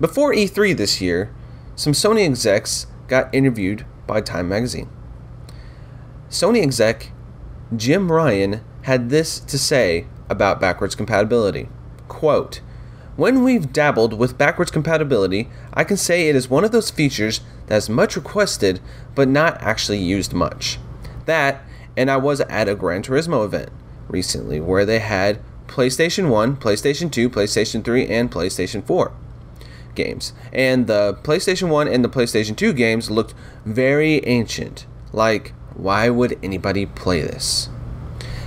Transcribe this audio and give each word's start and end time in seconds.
Before 0.00 0.32
E3 0.32 0.74
this 0.74 1.02
year, 1.02 1.30
some 1.76 1.92
Sony 1.92 2.24
execs 2.24 2.86
got 3.06 3.34
interviewed 3.34 3.84
by 4.06 4.22
Time 4.22 4.48
Magazine. 4.48 4.88
Sony 6.30 6.62
exec 6.62 7.12
Jim 7.76 8.10
Ryan 8.10 8.62
had 8.82 9.10
this 9.10 9.38
to 9.40 9.58
say 9.58 10.06
about 10.30 10.58
backwards 10.58 10.94
compatibility. 10.94 11.68
Quote, 12.08 12.62
when 13.16 13.44
we've 13.44 13.74
dabbled 13.74 14.14
with 14.14 14.38
backwards 14.38 14.70
compatibility, 14.70 15.50
I 15.74 15.84
can 15.84 15.98
say 15.98 16.30
it 16.30 16.36
is 16.36 16.48
one 16.48 16.64
of 16.64 16.72
those 16.72 16.90
features 16.90 17.42
that 17.66 17.76
is 17.76 17.90
much 17.90 18.16
requested 18.16 18.80
but 19.14 19.28
not 19.28 19.60
actually 19.60 19.98
used 19.98 20.32
much. 20.32 20.78
That, 21.26 21.62
and 21.94 22.10
I 22.10 22.16
was 22.16 22.40
at 22.40 22.70
a 22.70 22.74
Gran 22.74 23.02
Turismo 23.02 23.44
event 23.44 23.68
recently 24.08 24.60
where 24.60 24.86
they 24.86 25.00
had 25.00 25.40
PlayStation 25.66 26.30
1, 26.30 26.56
PlayStation 26.56 27.12
2, 27.12 27.28
PlayStation 27.28 27.84
3, 27.84 28.06
and 28.06 28.30
PlayStation 28.30 28.82
4 28.82 29.12
games. 29.94 30.32
And 30.52 30.86
the 30.86 31.18
PlayStation 31.22 31.68
1 31.68 31.88
and 31.88 32.04
the 32.04 32.08
PlayStation 32.08 32.56
2 32.56 32.72
games 32.72 33.10
looked 33.10 33.34
very 33.64 34.24
ancient. 34.26 34.86
Like, 35.12 35.52
why 35.74 36.08
would 36.10 36.38
anybody 36.42 36.86
play 36.86 37.22
this? 37.22 37.68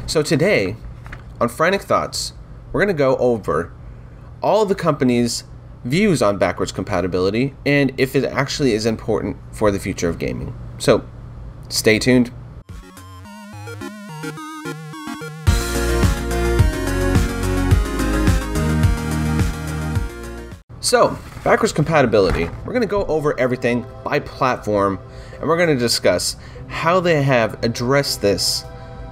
So 0.06 0.22
today, 0.22 0.76
on 1.40 1.50
Frantic 1.50 1.82
Thoughts, 1.82 2.34
we're 2.72 2.82
going 2.82 2.96
to 2.96 2.98
go 2.98 3.16
over 3.18 3.74
all 4.42 4.66
the 4.66 4.76
companies' 4.76 5.44
views 5.84 6.22
on 6.22 6.38
backwards 6.38 6.72
compatibility 6.72 7.54
and 7.66 7.92
if 7.98 8.16
it 8.16 8.24
actually 8.24 8.74
is 8.74 8.86
important 8.86 9.38
for 9.52 9.72
the 9.72 9.80
future 9.80 10.10
of 10.10 10.20
gaming. 10.20 10.56
So, 10.78 11.06
stay 11.70 12.00
tuned. 12.00 12.32
So, 20.80 21.18
backwards 21.44 21.74
compatibility. 21.74 22.46
We're 22.46 22.74
going 22.74 22.82
to 22.82 22.88
go 22.88 23.06
over 23.06 23.38
everything 23.40 23.86
by 24.04 24.20
platform 24.20 25.00
and 25.40 25.50
we're 25.50 25.58
going 25.58 25.70
to 25.70 25.76
discuss 25.76 26.38
how 26.68 27.00
they 27.00 27.22
have 27.22 27.62
addressed 27.64 28.22
this 28.22 28.64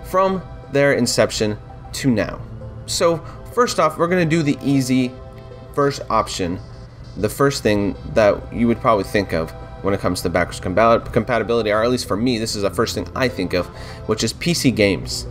from 0.05 0.41
their 0.71 0.93
inception 0.93 1.57
to 1.93 2.09
now. 2.09 2.39
So, 2.85 3.17
first 3.53 3.79
off, 3.79 3.97
we're 3.97 4.07
going 4.07 4.27
to 4.27 4.35
do 4.35 4.43
the 4.43 4.57
easy 4.63 5.11
first 5.75 6.01
option, 6.09 6.59
the 7.17 7.29
first 7.29 7.63
thing 7.63 7.95
that 8.13 8.53
you 8.53 8.67
would 8.67 8.79
probably 8.79 9.03
think 9.03 9.33
of 9.33 9.51
when 9.81 9.93
it 9.93 9.99
comes 9.99 10.21
to 10.21 10.29
backwards 10.29 10.59
compatibility, 10.59 11.71
or 11.71 11.83
at 11.83 11.89
least 11.89 12.07
for 12.07 12.15
me, 12.15 12.37
this 12.37 12.55
is 12.55 12.61
the 12.61 12.69
first 12.69 12.95
thing 12.95 13.09
I 13.15 13.27
think 13.27 13.53
of, 13.53 13.65
which 14.07 14.23
is 14.23 14.33
PC 14.33 14.73
games. 14.75 15.25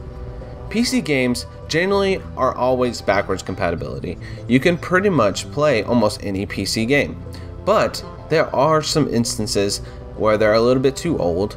PC 0.71 1.05
games 1.05 1.47
generally 1.69 2.23
are 2.37 2.55
always 2.55 3.03
backwards 3.03 3.43
compatibility. 3.43 4.17
You 4.49 4.61
can 4.61 4.79
pretty 4.79 5.09
much 5.09 5.51
play 5.51 5.83
almost 5.83 6.25
any 6.25 6.47
PC 6.47 6.87
game, 6.87 7.21
but 7.65 8.05
there 8.29 8.55
are 8.55 8.81
some 8.81 9.13
instances 9.13 9.79
where 10.17 10.39
they're 10.39 10.55
a 10.55 10.61
little 10.61 10.83
bit 10.83 10.97
too 10.97 11.19
old, 11.19 11.57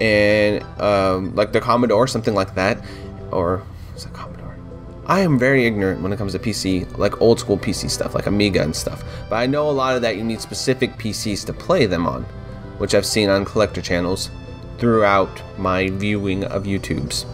and 0.00 0.62
um, 0.80 1.34
like 1.34 1.52
the 1.52 1.60
Commodore, 1.60 2.06
something 2.06 2.34
like 2.34 2.54
that, 2.54 2.82
or 3.30 3.62
Commodore. 4.14 4.56
I 5.06 5.20
am 5.20 5.38
very 5.38 5.66
ignorant 5.66 6.00
when 6.00 6.12
it 6.12 6.16
comes 6.16 6.32
to 6.32 6.38
PC, 6.38 6.96
like 6.96 7.20
old 7.20 7.38
school 7.38 7.58
PC 7.58 7.90
stuff, 7.90 8.14
like 8.14 8.26
Amiga 8.26 8.62
and 8.62 8.74
stuff. 8.74 9.04
But 9.28 9.36
I 9.36 9.46
know 9.46 9.68
a 9.68 9.72
lot 9.72 9.96
of 9.96 10.02
that 10.02 10.16
you 10.16 10.24
need 10.24 10.40
specific 10.40 10.92
PCs 10.96 11.44
to 11.46 11.52
play 11.52 11.84
them 11.84 12.06
on, 12.06 12.22
which 12.78 12.94
I've 12.94 13.04
seen 13.04 13.28
on 13.28 13.44
collector 13.44 13.82
channels 13.82 14.30
throughout 14.78 15.42
my 15.58 15.90
viewing 15.90 16.44
of 16.44 16.64
YouTubes. 16.64 17.26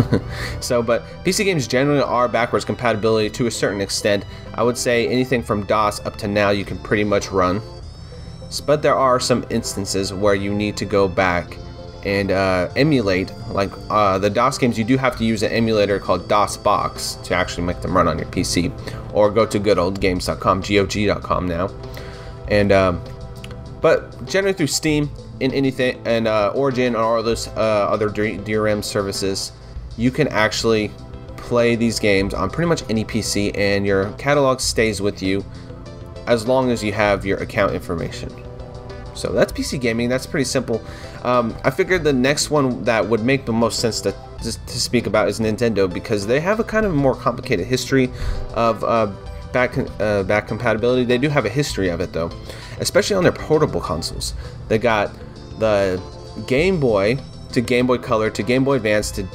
so, 0.60 0.82
but 0.82 1.04
PC 1.24 1.44
games 1.44 1.66
generally 1.66 2.02
are 2.02 2.28
backwards 2.28 2.64
compatibility 2.64 3.30
to 3.30 3.46
a 3.46 3.50
certain 3.50 3.80
extent. 3.80 4.24
I 4.54 4.62
would 4.62 4.76
say 4.76 5.08
anything 5.08 5.42
from 5.42 5.64
DOS 5.64 6.04
up 6.06 6.16
to 6.18 6.28
now 6.28 6.50
you 6.50 6.64
can 6.64 6.78
pretty 6.78 7.04
much 7.04 7.30
run. 7.30 7.60
But 8.66 8.82
there 8.82 8.94
are 8.94 9.18
some 9.18 9.46
instances 9.50 10.12
where 10.12 10.34
you 10.34 10.52
need 10.52 10.76
to 10.76 10.84
go 10.84 11.08
back 11.08 11.56
and 12.04 12.30
uh, 12.30 12.68
emulate 12.76 13.32
like 13.48 13.70
uh, 13.88 14.18
the 14.18 14.28
DOS 14.28 14.58
games 14.58 14.78
you 14.78 14.84
do 14.84 14.96
have 14.96 15.16
to 15.16 15.24
use 15.24 15.42
an 15.42 15.52
emulator 15.52 15.98
called 15.98 16.28
DOSBox 16.28 17.22
to 17.24 17.34
actually 17.34 17.64
make 17.64 17.80
them 17.80 17.96
run 17.96 18.08
on 18.08 18.18
your 18.18 18.26
PC 18.28 18.72
or 19.14 19.30
go 19.30 19.46
to 19.46 19.60
goodoldgames.com 19.60 20.60
GOG.com 20.62 21.46
now 21.46 21.70
and 22.48 22.72
um, 22.72 23.00
but 23.80 24.26
generally 24.26 24.52
through 24.52 24.66
Steam 24.66 25.10
in 25.40 25.52
anything 25.52 26.00
and 26.04 26.26
uh, 26.26 26.52
Origin 26.54 26.94
or 26.94 27.02
all 27.02 27.22
those 27.22 27.48
uh, 27.48 27.86
other 27.88 28.08
DRM 28.08 28.82
services 28.82 29.52
you 29.96 30.10
can 30.10 30.28
actually 30.28 30.90
play 31.36 31.76
these 31.76 31.98
games 31.98 32.34
on 32.34 32.50
pretty 32.50 32.68
much 32.68 32.82
any 32.88 33.04
PC 33.04 33.56
and 33.56 33.86
your 33.86 34.12
catalog 34.12 34.60
stays 34.60 35.00
with 35.00 35.22
you 35.22 35.44
as 36.26 36.46
long 36.46 36.70
as 36.70 36.82
you 36.82 36.92
have 36.92 37.26
your 37.26 37.38
account 37.38 37.74
information 37.74 38.30
so 39.14 39.32
that's 39.32 39.52
PC 39.52 39.80
gaming. 39.80 40.08
That's 40.08 40.26
pretty 40.26 40.44
simple. 40.44 40.82
Um, 41.22 41.54
I 41.64 41.70
figured 41.70 42.04
the 42.04 42.12
next 42.12 42.50
one 42.50 42.82
that 42.84 43.06
would 43.06 43.22
make 43.22 43.44
the 43.44 43.52
most 43.52 43.78
sense 43.78 44.00
to, 44.02 44.12
to 44.42 44.80
speak 44.80 45.06
about 45.06 45.28
is 45.28 45.40
Nintendo 45.40 45.92
because 45.92 46.26
they 46.26 46.40
have 46.40 46.60
a 46.60 46.64
kind 46.64 46.86
of 46.86 46.94
more 46.94 47.14
complicated 47.14 47.66
history 47.66 48.10
of 48.54 48.82
uh, 48.84 49.12
back 49.52 49.76
uh, 50.00 50.22
back 50.24 50.48
compatibility. 50.48 51.04
They 51.04 51.18
do 51.18 51.28
have 51.28 51.44
a 51.44 51.50
history 51.50 51.88
of 51.88 52.00
it 52.00 52.12
though, 52.12 52.30
especially 52.80 53.16
on 53.16 53.22
their 53.22 53.32
portable 53.32 53.80
consoles. 53.80 54.34
They 54.68 54.78
got 54.78 55.12
the 55.58 56.02
Game 56.46 56.80
Boy 56.80 57.18
to 57.52 57.60
Game 57.60 57.86
Boy 57.86 57.98
Color 57.98 58.30
to 58.30 58.42
Game 58.42 58.64
Boy 58.64 58.76
Advance 58.76 59.10
to 59.12 59.26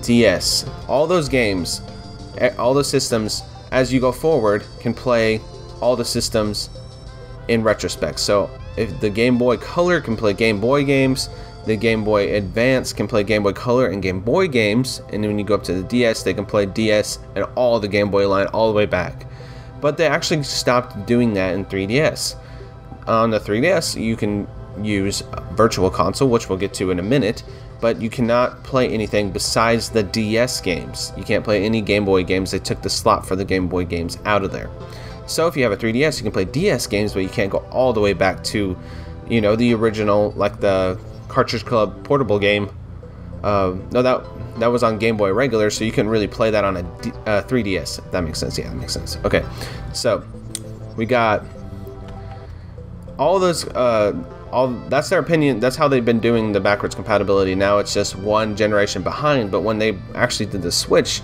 DS. 0.00 0.64
All 0.88 1.06
those 1.06 1.28
games, 1.28 1.82
eh, 2.38 2.54
all 2.58 2.74
those 2.74 2.88
systems, 2.88 3.42
as 3.70 3.92
you 3.92 4.00
go 4.00 4.12
forward, 4.12 4.64
can 4.80 4.94
play 4.94 5.40
all 5.80 5.96
the 5.96 6.04
systems 6.04 6.70
in 7.48 7.62
retrospect. 7.62 8.18
So 8.20 8.50
if 8.76 9.00
the 9.00 9.10
Game 9.10 9.38
Boy 9.38 9.56
Color 9.56 10.00
can 10.00 10.16
play 10.16 10.32
Game 10.32 10.60
Boy 10.60 10.84
games, 10.84 11.28
the 11.66 11.76
Game 11.76 12.04
Boy 12.04 12.34
Advance 12.36 12.92
can 12.92 13.08
play 13.08 13.22
Game 13.22 13.42
Boy 13.42 13.52
Color 13.52 13.88
and 13.88 14.02
Game 14.02 14.20
Boy 14.20 14.48
games, 14.48 15.00
and 15.12 15.22
then 15.22 15.30
when 15.30 15.38
you 15.38 15.44
go 15.44 15.54
up 15.54 15.64
to 15.64 15.72
the 15.72 15.82
DS, 15.82 16.22
they 16.22 16.34
can 16.34 16.44
play 16.44 16.66
DS 16.66 17.18
and 17.34 17.44
all 17.54 17.80
the 17.80 17.88
Game 17.88 18.10
Boy 18.10 18.28
line 18.28 18.46
all 18.48 18.68
the 18.68 18.74
way 18.74 18.86
back. 18.86 19.26
But 19.80 19.96
they 19.96 20.06
actually 20.06 20.42
stopped 20.42 21.06
doing 21.06 21.34
that 21.34 21.54
in 21.54 21.64
3DS. 21.64 22.36
On 23.06 23.30
the 23.30 23.38
3DS, 23.38 24.00
you 24.00 24.16
can 24.16 24.46
use 24.82 25.22
Virtual 25.52 25.90
Console, 25.90 26.28
which 26.28 26.48
we'll 26.48 26.58
get 26.58 26.74
to 26.74 26.90
in 26.90 26.98
a 26.98 27.02
minute, 27.02 27.42
but 27.80 28.00
you 28.00 28.08
cannot 28.08 28.62
play 28.64 28.88
anything 28.88 29.30
besides 29.30 29.90
the 29.90 30.02
DS 30.02 30.60
games. 30.60 31.12
You 31.16 31.24
can't 31.24 31.44
play 31.44 31.64
any 31.64 31.80
Game 31.80 32.04
Boy 32.04 32.24
games. 32.24 32.50
They 32.50 32.58
took 32.58 32.82
the 32.82 32.90
slot 32.90 33.26
for 33.26 33.36
the 33.36 33.44
Game 33.44 33.68
Boy 33.68 33.84
games 33.84 34.18
out 34.24 34.42
of 34.44 34.52
there. 34.52 34.70
So 35.26 35.46
if 35.46 35.56
you 35.56 35.62
have 35.62 35.72
a 35.72 35.76
3DS, 35.76 36.18
you 36.18 36.22
can 36.22 36.32
play 36.32 36.44
DS 36.44 36.86
games, 36.86 37.14
but 37.14 37.20
you 37.20 37.28
can't 37.28 37.50
go 37.50 37.58
all 37.70 37.92
the 37.92 38.00
way 38.00 38.12
back 38.12 38.44
to, 38.44 38.76
you 39.28 39.40
know, 39.40 39.56
the 39.56 39.74
original, 39.74 40.32
like 40.32 40.60
the 40.60 40.98
Cartridge 41.28 41.64
Club 41.64 42.04
portable 42.04 42.38
game. 42.38 42.70
Uh, 43.42 43.76
no, 43.92 44.02
that 44.02 44.24
that 44.58 44.68
was 44.68 44.82
on 44.82 44.98
Game 44.98 45.16
Boy 45.16 45.32
Regular, 45.32 45.68
so 45.68 45.84
you 45.84 45.92
can 45.92 46.08
really 46.08 46.26
play 46.26 46.50
that 46.50 46.64
on 46.64 46.76
a 46.76 46.82
D, 47.02 47.10
uh, 47.26 47.42
3DS. 47.42 47.98
If 47.98 48.10
that 48.12 48.22
makes 48.22 48.38
sense. 48.38 48.56
Yeah, 48.56 48.68
that 48.68 48.76
makes 48.76 48.92
sense. 48.92 49.18
Okay, 49.24 49.44
so 49.92 50.24
we 50.96 51.06
got 51.06 51.44
all 53.18 53.38
those. 53.38 53.66
Uh, 53.68 54.12
all 54.54 54.68
that's 54.88 55.08
their 55.08 55.18
opinion. 55.18 55.58
That's 55.58 55.74
how 55.74 55.88
they've 55.88 56.04
been 56.04 56.20
doing 56.20 56.52
the 56.52 56.60
backwards 56.60 56.94
compatibility. 56.94 57.56
Now 57.56 57.78
it's 57.78 57.92
just 57.92 58.14
one 58.14 58.54
generation 58.54 59.02
behind. 59.02 59.50
But 59.50 59.62
when 59.62 59.78
they 59.78 59.98
actually 60.14 60.46
did 60.46 60.62
the 60.62 60.70
Switch, 60.70 61.22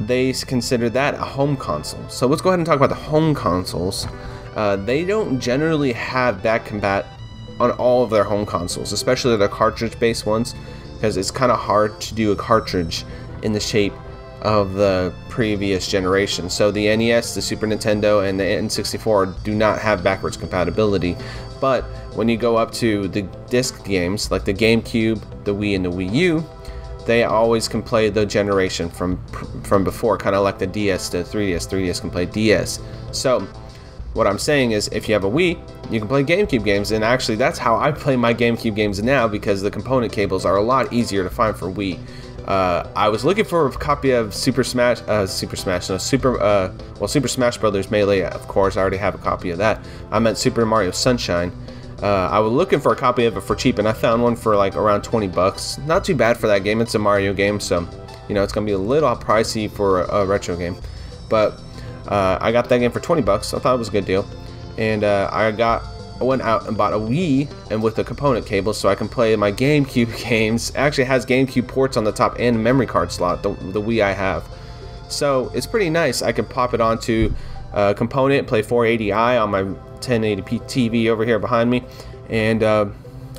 they 0.00 0.32
consider 0.32 0.90
that 0.90 1.14
a 1.14 1.18
home 1.18 1.56
console. 1.56 2.06
So 2.08 2.26
let's 2.26 2.42
go 2.42 2.50
ahead 2.50 2.58
and 2.58 2.66
talk 2.66 2.76
about 2.76 2.88
the 2.88 2.96
home 2.96 3.34
consoles. 3.34 4.08
Uh, 4.56 4.74
they 4.76 5.04
don't 5.04 5.38
generally 5.38 5.92
have 5.92 6.42
back 6.42 6.66
compat 6.66 7.06
on 7.60 7.70
all 7.72 8.02
of 8.02 8.10
their 8.10 8.24
home 8.24 8.44
consoles, 8.44 8.92
especially 8.92 9.36
their 9.36 9.48
cartridge-based 9.48 10.26
ones, 10.26 10.56
because 10.94 11.16
it's 11.16 11.30
kind 11.30 11.52
of 11.52 11.58
hard 11.58 12.00
to 12.00 12.14
do 12.14 12.32
a 12.32 12.36
cartridge 12.36 13.04
in 13.42 13.52
the 13.52 13.60
shape 13.60 13.92
of 14.42 14.74
the 14.74 15.12
previous 15.28 15.88
generation. 15.88 16.48
So 16.48 16.70
the 16.70 16.94
NES, 16.96 17.34
the 17.34 17.42
Super 17.42 17.66
Nintendo, 17.66 18.28
and 18.28 18.38
the 18.38 18.44
N64 18.44 19.42
do 19.42 19.54
not 19.54 19.80
have 19.80 20.04
backwards 20.04 20.36
compatibility. 20.36 21.16
But 21.60 21.82
when 22.14 22.28
you 22.28 22.36
go 22.36 22.56
up 22.56 22.72
to 22.74 23.08
the 23.08 23.22
disc 23.48 23.84
games, 23.84 24.30
like 24.30 24.44
the 24.44 24.54
GameCube, 24.54 25.44
the 25.44 25.54
Wii, 25.54 25.76
and 25.76 25.84
the 25.84 25.90
Wii 25.90 26.12
U, 26.12 26.46
they 27.06 27.24
always 27.24 27.68
can 27.68 27.82
play 27.82 28.10
the 28.10 28.26
generation 28.26 28.90
from 28.90 29.24
from 29.64 29.82
before, 29.82 30.18
kind 30.18 30.36
of 30.36 30.44
like 30.44 30.58
the 30.58 30.66
DS 30.66 31.08
to 31.10 31.18
3DS. 31.18 31.68
3DS 31.68 32.00
can 32.00 32.10
play 32.10 32.26
DS. 32.26 32.80
So 33.12 33.40
what 34.14 34.26
I'm 34.26 34.38
saying 34.38 34.72
is, 34.72 34.88
if 34.88 35.08
you 35.08 35.14
have 35.14 35.24
a 35.24 35.30
Wii, 35.30 35.58
you 35.90 36.00
can 36.00 36.08
play 36.08 36.24
GameCube 36.24 36.64
games, 36.64 36.90
and 36.90 37.04
actually 37.04 37.36
that's 37.36 37.58
how 37.58 37.76
I 37.76 37.92
play 37.92 38.16
my 38.16 38.34
GameCube 38.34 38.74
games 38.74 39.02
now 39.02 39.26
because 39.26 39.62
the 39.62 39.70
component 39.70 40.12
cables 40.12 40.44
are 40.44 40.56
a 40.56 40.62
lot 40.62 40.92
easier 40.92 41.22
to 41.24 41.30
find 41.30 41.56
for 41.56 41.70
Wii. 41.70 41.98
Uh, 42.48 42.88
I 42.96 43.10
was 43.10 43.24
looking 43.26 43.44
for 43.44 43.66
a 43.66 43.70
copy 43.70 44.10
of 44.12 44.34
Super 44.34 44.64
Smash, 44.64 45.02
uh, 45.06 45.26
Super 45.26 45.54
Smash, 45.54 45.90
no, 45.90 45.98
Super, 45.98 46.40
uh, 46.40 46.72
well, 46.98 47.06
Super 47.06 47.28
Smash 47.28 47.58
Brothers 47.58 47.90
Melee. 47.90 48.22
Of 48.22 48.48
course, 48.48 48.76
I 48.76 48.80
already 48.80 48.96
have 48.96 49.14
a 49.14 49.18
copy 49.18 49.50
of 49.50 49.58
that. 49.58 49.84
I 50.10 50.18
meant 50.18 50.38
Super 50.38 50.64
Mario 50.64 50.90
Sunshine. 50.90 51.52
Uh, 52.02 52.28
I 52.30 52.38
was 52.38 52.52
looking 52.52 52.80
for 52.80 52.92
a 52.92 52.96
copy 52.96 53.26
of 53.26 53.36
it 53.36 53.42
for 53.42 53.54
cheap, 53.54 53.78
and 53.78 53.86
I 53.86 53.92
found 53.92 54.22
one 54.22 54.34
for 54.34 54.56
like 54.56 54.76
around 54.76 55.02
20 55.02 55.28
bucks. 55.28 55.76
Not 55.78 56.04
too 56.04 56.14
bad 56.14 56.38
for 56.38 56.46
that 56.46 56.64
game. 56.64 56.80
It's 56.80 56.94
a 56.94 56.98
Mario 56.98 57.34
game, 57.34 57.60
so 57.60 57.86
you 58.28 58.34
know 58.34 58.42
it's 58.42 58.52
gonna 58.52 58.64
be 58.66 58.72
a 58.72 58.78
little 58.78 59.14
pricey 59.16 59.70
for 59.70 60.02
a, 60.02 60.22
a 60.22 60.26
retro 60.26 60.56
game. 60.56 60.76
But 61.28 61.60
Uh, 62.06 62.38
I 62.40 62.52
got 62.52 62.70
that 62.70 62.78
game 62.78 62.90
for 62.90 63.00
20 63.00 63.20
bucks. 63.20 63.52
I 63.52 63.58
thought 63.58 63.74
it 63.74 63.78
was 63.78 63.88
a 63.88 63.92
good 63.92 64.06
deal, 64.06 64.26
and 64.78 65.04
uh, 65.04 65.28
I 65.30 65.50
got 65.50 65.82
I 66.20 66.24
went 66.24 66.42
out 66.42 66.66
and 66.66 66.76
bought 66.76 66.92
a 66.92 66.96
Wii 66.96 67.50
and 67.70 67.82
with 67.82 67.94
the 67.94 68.04
component 68.04 68.46
cable 68.46 68.74
so 68.74 68.88
I 68.88 68.94
can 68.94 69.08
play 69.08 69.34
my 69.36 69.52
GameCube 69.52 70.24
games. 70.28 70.70
It 70.70 70.76
actually 70.76 71.04
has 71.04 71.24
GameCube 71.24 71.68
ports 71.68 71.96
on 71.96 72.04
the 72.04 72.12
top 72.12 72.36
and 72.38 72.62
memory 72.62 72.86
card 72.86 73.12
slot, 73.12 73.42
the, 73.42 73.50
the 73.50 73.80
Wii 73.80 74.02
I 74.02 74.12
have. 74.12 74.44
So 75.08 75.50
it's 75.54 75.66
pretty 75.66 75.90
nice. 75.90 76.22
I 76.22 76.32
can 76.32 76.44
pop 76.44 76.74
it 76.74 76.80
onto 76.80 77.32
a 77.72 77.94
component, 77.94 78.46
play 78.46 78.62
480i 78.62 79.42
on 79.42 79.50
my 79.50 79.62
1080p 80.00 80.62
TV 80.62 81.08
over 81.08 81.24
here 81.24 81.38
behind 81.38 81.70
me, 81.70 81.82
and 82.28 82.62
uh, 82.62 82.86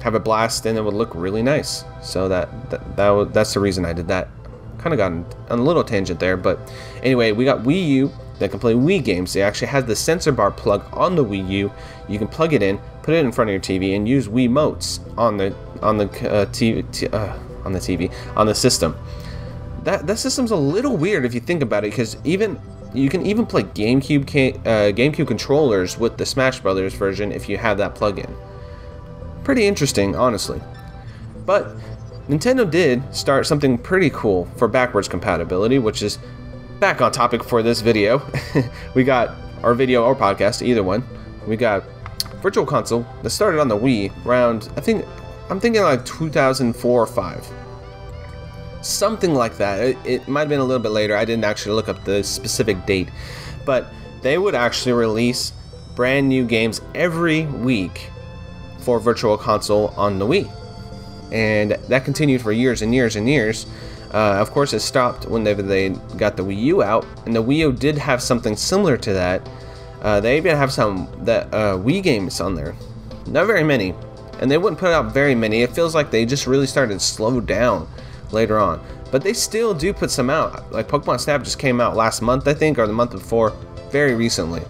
have 0.01 0.15
a 0.15 0.19
blast, 0.19 0.65
and 0.65 0.77
it 0.77 0.81
would 0.81 0.93
look 0.93 1.13
really 1.13 1.43
nice. 1.43 1.83
So 2.01 2.27
that 2.29 2.69
that, 2.69 2.95
that 2.95 3.33
that's 3.33 3.53
the 3.53 3.59
reason 3.59 3.85
I 3.85 3.93
did 3.93 4.07
that. 4.07 4.29
Kind 4.77 4.93
of 4.93 4.97
got 4.97 5.11
on 5.51 5.59
a 5.59 5.63
little 5.63 5.83
tangent 5.83 6.19
there, 6.19 6.37
but 6.37 6.59
anyway, 7.03 7.31
we 7.33 7.45
got 7.45 7.59
Wii 7.59 7.87
U 7.87 8.11
that 8.39 8.51
can 8.51 8.59
play 8.59 8.73
Wii 8.73 9.03
games. 9.03 9.33
They 9.33 9.41
actually 9.41 9.67
has 9.67 9.85
the 9.85 9.95
sensor 9.95 10.31
bar 10.31 10.51
plug 10.51 10.85
on 10.93 11.15
the 11.15 11.23
Wii 11.23 11.47
U. 11.49 11.71
You 12.07 12.17
can 12.17 12.27
plug 12.27 12.53
it 12.53 12.63
in, 12.63 12.79
put 13.03 13.13
it 13.13 13.23
in 13.23 13.31
front 13.31 13.49
of 13.49 13.53
your 13.53 13.61
TV, 13.61 13.95
and 13.95 14.07
use 14.07 14.27
Wii 14.27 14.49
motes 14.49 14.99
on 15.17 15.37
the 15.37 15.55
on 15.81 15.97
the 15.97 16.05
uh, 16.05 16.45
TV 16.47 17.13
uh, 17.13 17.37
on 17.65 17.73
the 17.73 17.79
TV 17.79 18.11
on 18.35 18.47
the 18.47 18.55
system. 18.55 18.97
That 19.83 20.07
that 20.07 20.17
system's 20.17 20.51
a 20.51 20.55
little 20.55 20.97
weird 20.97 21.25
if 21.25 21.33
you 21.33 21.39
think 21.39 21.61
about 21.61 21.83
it, 21.83 21.91
because 21.91 22.17
even 22.23 22.59
you 22.93 23.09
can 23.09 23.25
even 23.25 23.45
play 23.45 23.63
GameCube 23.63 24.57
uh, 24.65 24.91
GameCube 24.95 25.27
controllers 25.27 25.97
with 25.97 26.17
the 26.17 26.25
Smash 26.25 26.59
Brothers 26.59 26.93
version 26.93 27.31
if 27.31 27.47
you 27.47 27.57
have 27.57 27.77
that 27.77 27.95
plug-in. 27.95 28.35
Pretty 29.43 29.65
interesting, 29.67 30.15
honestly. 30.15 30.61
But 31.45 31.75
Nintendo 32.27 32.69
did 32.69 33.03
start 33.13 33.47
something 33.47 33.77
pretty 33.77 34.09
cool 34.11 34.45
for 34.57 34.67
backwards 34.67 35.07
compatibility, 35.07 35.79
which 35.79 36.03
is 36.03 36.19
back 36.79 37.01
on 37.01 37.11
topic 37.11 37.43
for 37.43 37.61
this 37.61 37.81
video. 37.81 38.21
we 38.93 39.03
got 39.03 39.35
our 39.63 39.73
video 39.73 40.03
or 40.03 40.15
podcast, 40.15 40.61
either 40.61 40.81
one. 40.81 41.03
We 41.45 41.57
got 41.57 41.83
Virtual 42.41 42.65
Console 42.65 43.05
that 43.21 43.31
started 43.31 43.59
on 43.59 43.67
the 43.67 43.77
Wii 43.77 44.13
around, 44.25 44.71
I 44.77 44.81
think, 44.81 45.05
I'm 45.49 45.59
thinking 45.59 45.81
like 45.81 46.05
2004 46.05 47.01
or 47.01 47.05
5. 47.05 47.49
Something 48.81 49.33
like 49.33 49.57
that. 49.57 49.81
It, 49.81 49.97
it 50.05 50.27
might 50.27 50.41
have 50.41 50.49
been 50.49 50.61
a 50.61 50.63
little 50.63 50.81
bit 50.81 50.89
later. 50.91 51.17
I 51.17 51.25
didn't 51.25 51.43
actually 51.43 51.75
look 51.75 51.89
up 51.89 52.05
the 52.05 52.23
specific 52.23 52.85
date. 52.85 53.09
But 53.65 53.87
they 54.21 54.37
would 54.37 54.55
actually 54.55 54.93
release 54.93 55.51
brand 55.95 56.29
new 56.29 56.45
games 56.45 56.79
every 56.95 57.45
week 57.45 58.09
for 58.79 59.01
Virtual 59.01 59.37
Console 59.37 59.89
on 59.97 60.17
the 60.17 60.25
Wii. 60.25 60.49
And 61.33 61.71
that 61.71 62.05
continued 62.05 62.41
for 62.41 62.53
years 62.53 62.81
and 62.81 62.95
years 62.95 63.17
and 63.17 63.27
years 63.27 63.65
uh, 64.13 64.37
of 64.39 64.51
course, 64.51 64.73
it 64.73 64.79
stopped 64.79 65.25
when 65.25 65.43
they, 65.43 65.89
got 66.17 66.35
the 66.35 66.43
Wii 66.43 66.61
U 66.63 66.83
out, 66.83 67.05
and 67.25 67.35
the 67.35 67.43
Wii 67.43 67.57
U 67.57 67.71
did 67.71 67.97
have 67.97 68.21
something 68.21 68.55
similar 68.55 68.97
to 68.97 69.13
that. 69.13 69.47
Uh, 70.01 70.19
they 70.19 70.37
even 70.37 70.55
have 70.55 70.71
some 70.71 71.09
that 71.25 71.53
uh, 71.53 71.77
Wii 71.77 72.01
games 72.01 72.41
on 72.41 72.55
there, 72.55 72.75
not 73.27 73.45
very 73.45 73.63
many, 73.63 73.93
and 74.39 74.49
they 74.49 74.57
wouldn't 74.57 74.79
put 74.79 74.91
out 74.91 75.13
very 75.13 75.35
many. 75.35 75.61
It 75.61 75.71
feels 75.71 75.93
like 75.93 76.09
they 76.09 76.25
just 76.25 76.47
really 76.47 76.67
started 76.67 76.95
to 76.95 76.99
slow 76.99 77.39
down 77.39 77.87
later 78.31 78.57
on, 78.57 78.81
but 79.11 79.21
they 79.21 79.33
still 79.33 79.73
do 79.73 79.93
put 79.93 80.09
some 80.09 80.29
out. 80.29 80.71
Like 80.71 80.87
Pokemon 80.87 81.19
Snap 81.19 81.43
just 81.43 81.59
came 81.59 81.79
out 81.79 81.95
last 81.95 82.21
month, 82.21 82.47
I 82.47 82.53
think, 82.53 82.79
or 82.79 82.87
the 82.87 82.93
month 82.93 83.11
before, 83.11 83.51
very 83.91 84.15
recently 84.15 84.63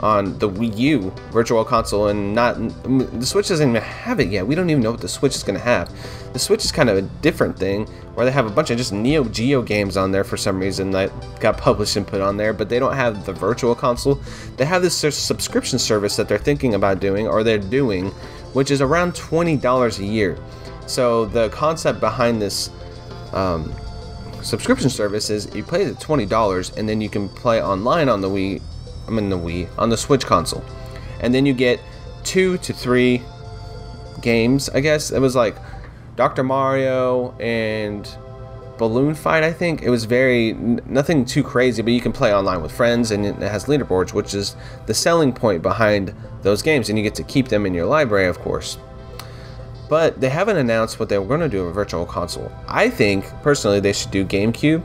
on 0.00 0.38
the 0.38 0.48
Wii 0.48 0.76
U 0.78 1.10
Virtual 1.30 1.64
Console, 1.64 2.08
and 2.08 2.34
not 2.34 2.56
the 2.84 3.26
Switch 3.26 3.48
doesn't 3.48 3.70
even 3.70 3.82
have 3.82 4.20
it 4.20 4.28
yet. 4.28 4.46
We 4.46 4.54
don't 4.54 4.68
even 4.70 4.82
know 4.82 4.90
what 4.90 5.00
the 5.00 5.08
Switch 5.08 5.34
is 5.34 5.42
going 5.42 5.58
to 5.58 5.64
have. 5.64 5.90
The 6.32 6.38
Switch 6.38 6.64
is 6.64 6.72
kind 6.72 6.90
of 6.90 6.96
a 6.96 7.02
different 7.02 7.58
thing, 7.58 7.86
where 8.14 8.26
they 8.26 8.32
have 8.32 8.46
a 8.46 8.50
bunch 8.50 8.70
of 8.70 8.78
just 8.78 8.92
Neo 8.92 9.24
Geo 9.24 9.62
games 9.62 9.96
on 9.96 10.12
there 10.12 10.24
for 10.24 10.36
some 10.36 10.58
reason 10.58 10.90
that 10.92 11.10
got 11.40 11.58
published 11.58 11.96
and 11.96 12.06
put 12.06 12.20
on 12.20 12.36
there, 12.36 12.52
but 12.52 12.68
they 12.68 12.78
don't 12.78 12.94
have 12.94 13.24
the 13.24 13.32
Virtual 13.32 13.74
Console. 13.74 14.18
They 14.56 14.64
have 14.64 14.82
this 14.82 14.94
subscription 14.94 15.78
service 15.78 16.16
that 16.16 16.28
they're 16.28 16.38
thinking 16.38 16.74
about 16.74 17.00
doing, 17.00 17.26
or 17.26 17.42
they're 17.42 17.58
doing, 17.58 18.10
which 18.52 18.70
is 18.70 18.80
around 18.80 19.14
twenty 19.14 19.56
dollars 19.56 19.98
a 19.98 20.04
year. 20.04 20.36
So 20.86 21.26
the 21.26 21.48
concept 21.50 22.00
behind 22.00 22.42
this. 22.42 22.70
Um, 23.32 23.74
subscription 24.42 24.90
service 24.90 25.30
is 25.30 25.52
you 25.54 25.64
pay 25.64 25.84
the 25.84 25.94
$20 25.94 26.76
and 26.76 26.88
then 26.88 27.00
you 27.00 27.08
can 27.08 27.28
play 27.30 27.62
online 27.62 28.08
on 28.08 28.20
the 28.20 28.28
Wii 28.28 28.60
I'm 29.06 29.18
in 29.18 29.30
the 29.30 29.38
Wii 29.38 29.68
on 29.78 29.90
the 29.90 29.96
Switch 29.96 30.24
console, 30.26 30.64
and 31.20 31.34
then 31.34 31.46
you 31.46 31.52
get 31.52 31.80
two 32.24 32.58
to 32.58 32.72
three 32.72 33.22
games. 34.20 34.68
I 34.70 34.80
guess 34.80 35.10
it 35.10 35.20
was 35.20 35.36
like 35.36 35.56
Dr. 36.16 36.42
Mario 36.42 37.32
and 37.38 38.08
Balloon 38.78 39.14
Fight. 39.14 39.44
I 39.44 39.52
think 39.52 39.82
it 39.82 39.90
was 39.90 40.04
very 40.04 40.54
nothing 40.54 41.24
too 41.24 41.42
crazy, 41.42 41.82
but 41.82 41.92
you 41.92 42.00
can 42.00 42.12
play 42.12 42.34
online 42.34 42.62
with 42.62 42.72
friends, 42.72 43.10
and 43.10 43.26
it 43.26 43.36
has 43.36 43.66
leaderboards, 43.66 44.12
which 44.12 44.34
is 44.34 44.56
the 44.86 44.94
selling 44.94 45.32
point 45.32 45.62
behind 45.62 46.14
those 46.42 46.62
games, 46.62 46.88
and 46.88 46.98
you 46.98 47.04
get 47.04 47.14
to 47.16 47.22
keep 47.22 47.48
them 47.48 47.66
in 47.66 47.74
your 47.74 47.86
library, 47.86 48.26
of 48.26 48.38
course. 48.40 48.78
But 49.88 50.20
they 50.20 50.30
haven't 50.30 50.56
announced 50.56 50.98
what 50.98 51.08
they 51.08 51.18
were 51.18 51.26
going 51.26 51.40
to 51.40 51.48
do 51.48 51.66
with 51.66 51.74
Virtual 51.74 52.06
Console. 52.06 52.50
I 52.66 52.88
think 52.88 53.26
personally 53.42 53.80
they 53.80 53.92
should 53.92 54.10
do 54.10 54.24
GameCube, 54.24 54.82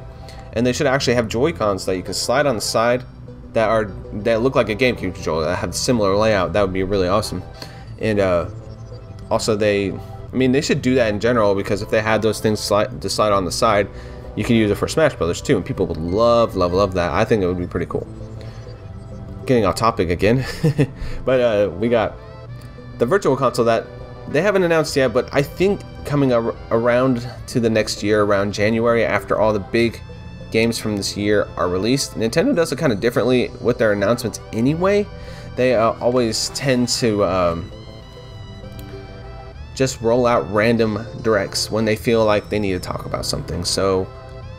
and 0.53 0.65
they 0.65 0.73
should 0.73 0.87
actually 0.87 1.15
have 1.15 1.27
Joy 1.27 1.53
Cons 1.53 1.85
that 1.85 1.95
you 1.95 2.03
can 2.03 2.13
slide 2.13 2.45
on 2.45 2.55
the 2.55 2.61
side 2.61 3.03
that 3.53 3.69
are 3.69 3.85
that 4.13 4.41
look 4.41 4.55
like 4.55 4.69
a 4.69 4.75
GameCube 4.75 5.15
controller 5.15 5.45
that 5.45 5.57
have 5.57 5.75
similar 5.75 6.15
layout. 6.15 6.53
That 6.53 6.61
would 6.61 6.73
be 6.73 6.83
really 6.83 7.07
awesome. 7.07 7.43
And 7.99 8.19
uh, 8.19 8.49
also, 9.29 9.55
they, 9.55 9.91
I 9.91 10.35
mean, 10.35 10.51
they 10.51 10.61
should 10.61 10.81
do 10.81 10.95
that 10.95 11.13
in 11.13 11.19
general 11.19 11.55
because 11.55 11.81
if 11.81 11.89
they 11.89 12.01
had 12.01 12.21
those 12.21 12.39
things 12.39 12.59
slide 12.59 13.01
to 13.01 13.09
slide 13.09 13.31
on 13.31 13.45
the 13.45 13.51
side, 13.51 13.89
you 14.35 14.43
could 14.43 14.55
use 14.55 14.71
it 14.71 14.75
for 14.75 14.87
Smash 14.87 15.15
Brothers 15.15 15.41
too, 15.41 15.57
and 15.57 15.65
people 15.65 15.85
would 15.87 15.97
love, 15.97 16.55
love, 16.55 16.73
love 16.73 16.93
that. 16.93 17.11
I 17.11 17.25
think 17.25 17.43
it 17.43 17.47
would 17.47 17.57
be 17.57 17.67
pretty 17.67 17.87
cool. 17.87 18.07
Getting 19.45 19.65
off 19.65 19.75
topic 19.75 20.09
again, 20.09 20.45
but 21.25 21.39
uh, 21.41 21.69
we 21.71 21.89
got 21.89 22.15
the 22.99 23.05
Virtual 23.05 23.35
Console 23.35 23.65
that 23.65 23.85
they 24.27 24.41
haven't 24.41 24.63
announced 24.63 24.95
yet, 24.95 25.11
but 25.11 25.27
I 25.33 25.41
think 25.41 25.81
coming 26.05 26.31
ar- 26.31 26.55
around 26.69 27.27
to 27.47 27.59
the 27.59 27.69
next 27.69 28.03
year, 28.03 28.23
around 28.23 28.53
January, 28.53 29.03
after 29.03 29.39
all 29.39 29.51
the 29.53 29.59
big 29.59 29.99
games 30.51 30.77
from 30.77 30.97
this 30.97 31.15
year 31.15 31.47
are 31.55 31.69
released. 31.69 32.13
Nintendo 32.13 32.55
does 32.55 32.71
it 32.71 32.77
kind 32.77 32.91
of 32.91 32.99
differently 32.99 33.51
with 33.61 33.77
their 33.77 33.93
announcements 33.93 34.39
anyway. 34.53 35.05
They 35.55 35.75
uh, 35.75 35.93
always 35.99 36.49
tend 36.49 36.87
to 36.89 37.23
um, 37.25 37.71
just 39.75 40.01
roll 40.01 40.25
out 40.25 40.49
random 40.51 41.05
directs 41.21 41.71
when 41.71 41.85
they 41.85 41.95
feel 41.95 42.25
like 42.25 42.49
they 42.49 42.59
need 42.59 42.73
to 42.73 42.79
talk 42.79 43.05
about 43.05 43.25
something. 43.25 43.63
So 43.63 44.07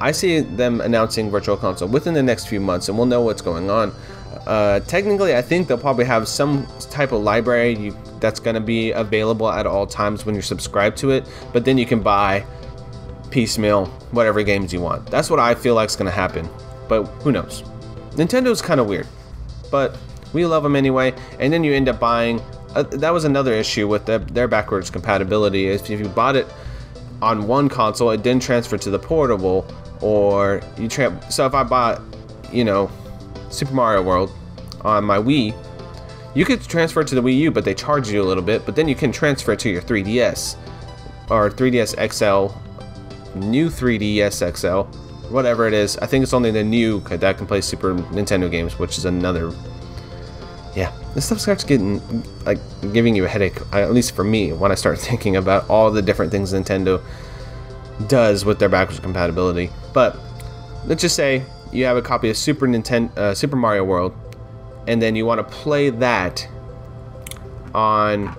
I 0.00 0.12
see 0.12 0.40
them 0.40 0.81
announcing 0.81 1.31
Virtual 1.31 1.56
Console 1.56 1.88
within 1.88 2.14
the 2.14 2.22
next 2.22 2.46
few 2.46 2.60
months, 2.60 2.88
and 2.88 2.96
we'll 2.96 3.06
know 3.06 3.20
what's 3.20 3.42
going 3.42 3.70
on. 3.70 3.94
Uh, 4.46 4.81
technically, 4.81 5.37
I 5.37 5.42
think 5.42 5.69
they'll 5.69 5.76
probably 5.76 6.06
have 6.06 6.26
some 6.26 6.66
type 6.90 7.12
of 7.12 7.23
library 7.23 7.76
you, 7.76 7.97
that's 8.18 8.40
going 8.40 8.54
to 8.54 8.61
be 8.61 8.92
available 8.92 9.50
at 9.50 9.66
all 9.66 9.87
times 9.87 10.25
when 10.25 10.35
you're 10.35 10.42
subscribed 10.42 10.97
to 10.99 11.11
it, 11.11 11.28
but 11.52 11.64
then 11.64 11.76
you 11.76 11.85
can 11.85 12.00
buy 12.00 12.44
piecemeal 13.30 13.87
whatever 14.12 14.42
games 14.42 14.72
you 14.72 14.80
want. 14.80 15.06
That's 15.06 15.30
what 15.30 15.38
I 15.38 15.54
feel 15.54 15.75
like 15.75 15.88
is 15.88 15.96
going 15.96 16.10
to 16.10 16.14
happen. 16.14 16.49
But 16.88 17.04
who 17.22 17.32
knows? 17.32 17.62
Nintendo's 18.12 18.60
kind 18.60 18.80
of 18.80 18.87
weird. 18.87 19.06
But 19.70 19.96
we 20.32 20.44
love 20.44 20.62
them 20.62 20.76
anyway. 20.76 21.14
And 21.38 21.52
then 21.52 21.64
you 21.64 21.72
end 21.72 21.88
up 21.88 22.00
buying. 22.00 22.40
Uh, 22.75 22.82
that 22.82 23.10
was 23.10 23.25
another 23.25 23.52
issue 23.52 23.88
with 23.88 24.06
the, 24.06 24.18
their 24.18 24.49
backwards 24.49 24.90
compatibility. 24.90 25.68
If 25.68 25.88
you 25.88 26.08
bought 26.08 26.37
it 26.37 26.46
on 27.22 27.46
one 27.46 27.68
console, 27.68 28.10
it 28.10 28.22
didn't 28.22 28.42
transfer 28.42 28.78
to 28.78 28.90
the 28.90 28.99
portable. 28.99 29.66
Or 30.00 30.60
you 30.78 30.88
tra- 30.88 31.30
so 31.30 31.46
if 31.46 31.54
I 31.54 31.62
bought, 31.62 32.00
you 32.52 32.64
know, 32.64 32.90
Super 33.50 33.75
Mario 33.75 34.02
World 34.02 34.32
on 34.82 35.04
my 35.04 35.18
Wii, 35.18 35.54
you 36.34 36.44
could 36.44 36.62
transfer 36.62 37.00
it 37.00 37.08
to 37.08 37.14
the 37.16 37.22
Wii 37.22 37.37
U, 37.38 37.50
but 37.50 37.64
they 37.64 37.75
charge 37.75 38.08
you 38.08 38.22
a 38.22 38.25
little 38.25 38.42
bit. 38.42 38.64
But 38.64 38.76
then 38.76 38.88
you 38.88 38.94
can 38.94 39.10
transfer 39.10 39.52
it 39.52 39.58
to 39.60 39.68
your 39.68 39.82
3DS 39.82 40.56
or 41.28 41.50
3DS 41.50 41.94
XL 42.12 42.56
new 43.34 43.68
3DS 43.68 44.56
XL, 44.56 44.99
whatever 45.32 45.66
it 45.66 45.72
is. 45.72 45.96
I 45.99 46.06
think 46.06 46.22
it's 46.22 46.32
only 46.32 46.50
the 46.50 46.64
new 46.64 47.00
that 47.00 47.38
can 47.38 47.46
play 47.46 47.60
Super 47.60 47.94
Nintendo 47.94 48.50
games, 48.50 48.78
which 48.78 48.99
is 48.99 49.04
another. 49.04 49.52
Yeah, 50.75 50.92
this 51.14 51.26
stuff 51.26 51.40
starts 51.40 51.64
getting 51.64 52.00
like 52.44 52.58
giving 52.92 53.14
you 53.14 53.25
a 53.25 53.28
headache. 53.28 53.58
At 53.72 53.92
least 53.92 54.14
for 54.14 54.25
me, 54.25 54.52
when 54.52 54.70
I 54.70 54.75
start 54.75 54.99
thinking 55.08 55.37
about 55.37 55.68
all 55.68 55.90
the 55.90 56.02
different 56.02 56.30
things 56.32 56.52
Nintendo 56.52 57.02
does 58.08 58.44
with 58.44 58.58
their 58.58 58.68
backwards 58.68 59.00
compatibility. 59.00 59.70
But 59.92 60.18
let's 60.87 61.02
just 61.02 61.16
say 61.16 61.44
you 61.72 61.84
have 61.84 61.96
a 61.96 62.02
copy 62.02 62.30
of 62.30 62.37
Super 62.37 62.66
Nintendo, 62.66 63.16
uh, 63.16 63.34
Super 63.34 63.56
Mario 63.56 63.84
World, 63.84 64.14
and 64.87 65.00
then 65.00 65.14
you 65.14 65.26
want 65.26 65.38
to 65.38 65.54
play 65.54 65.90
that 65.90 66.46
on 67.75 68.34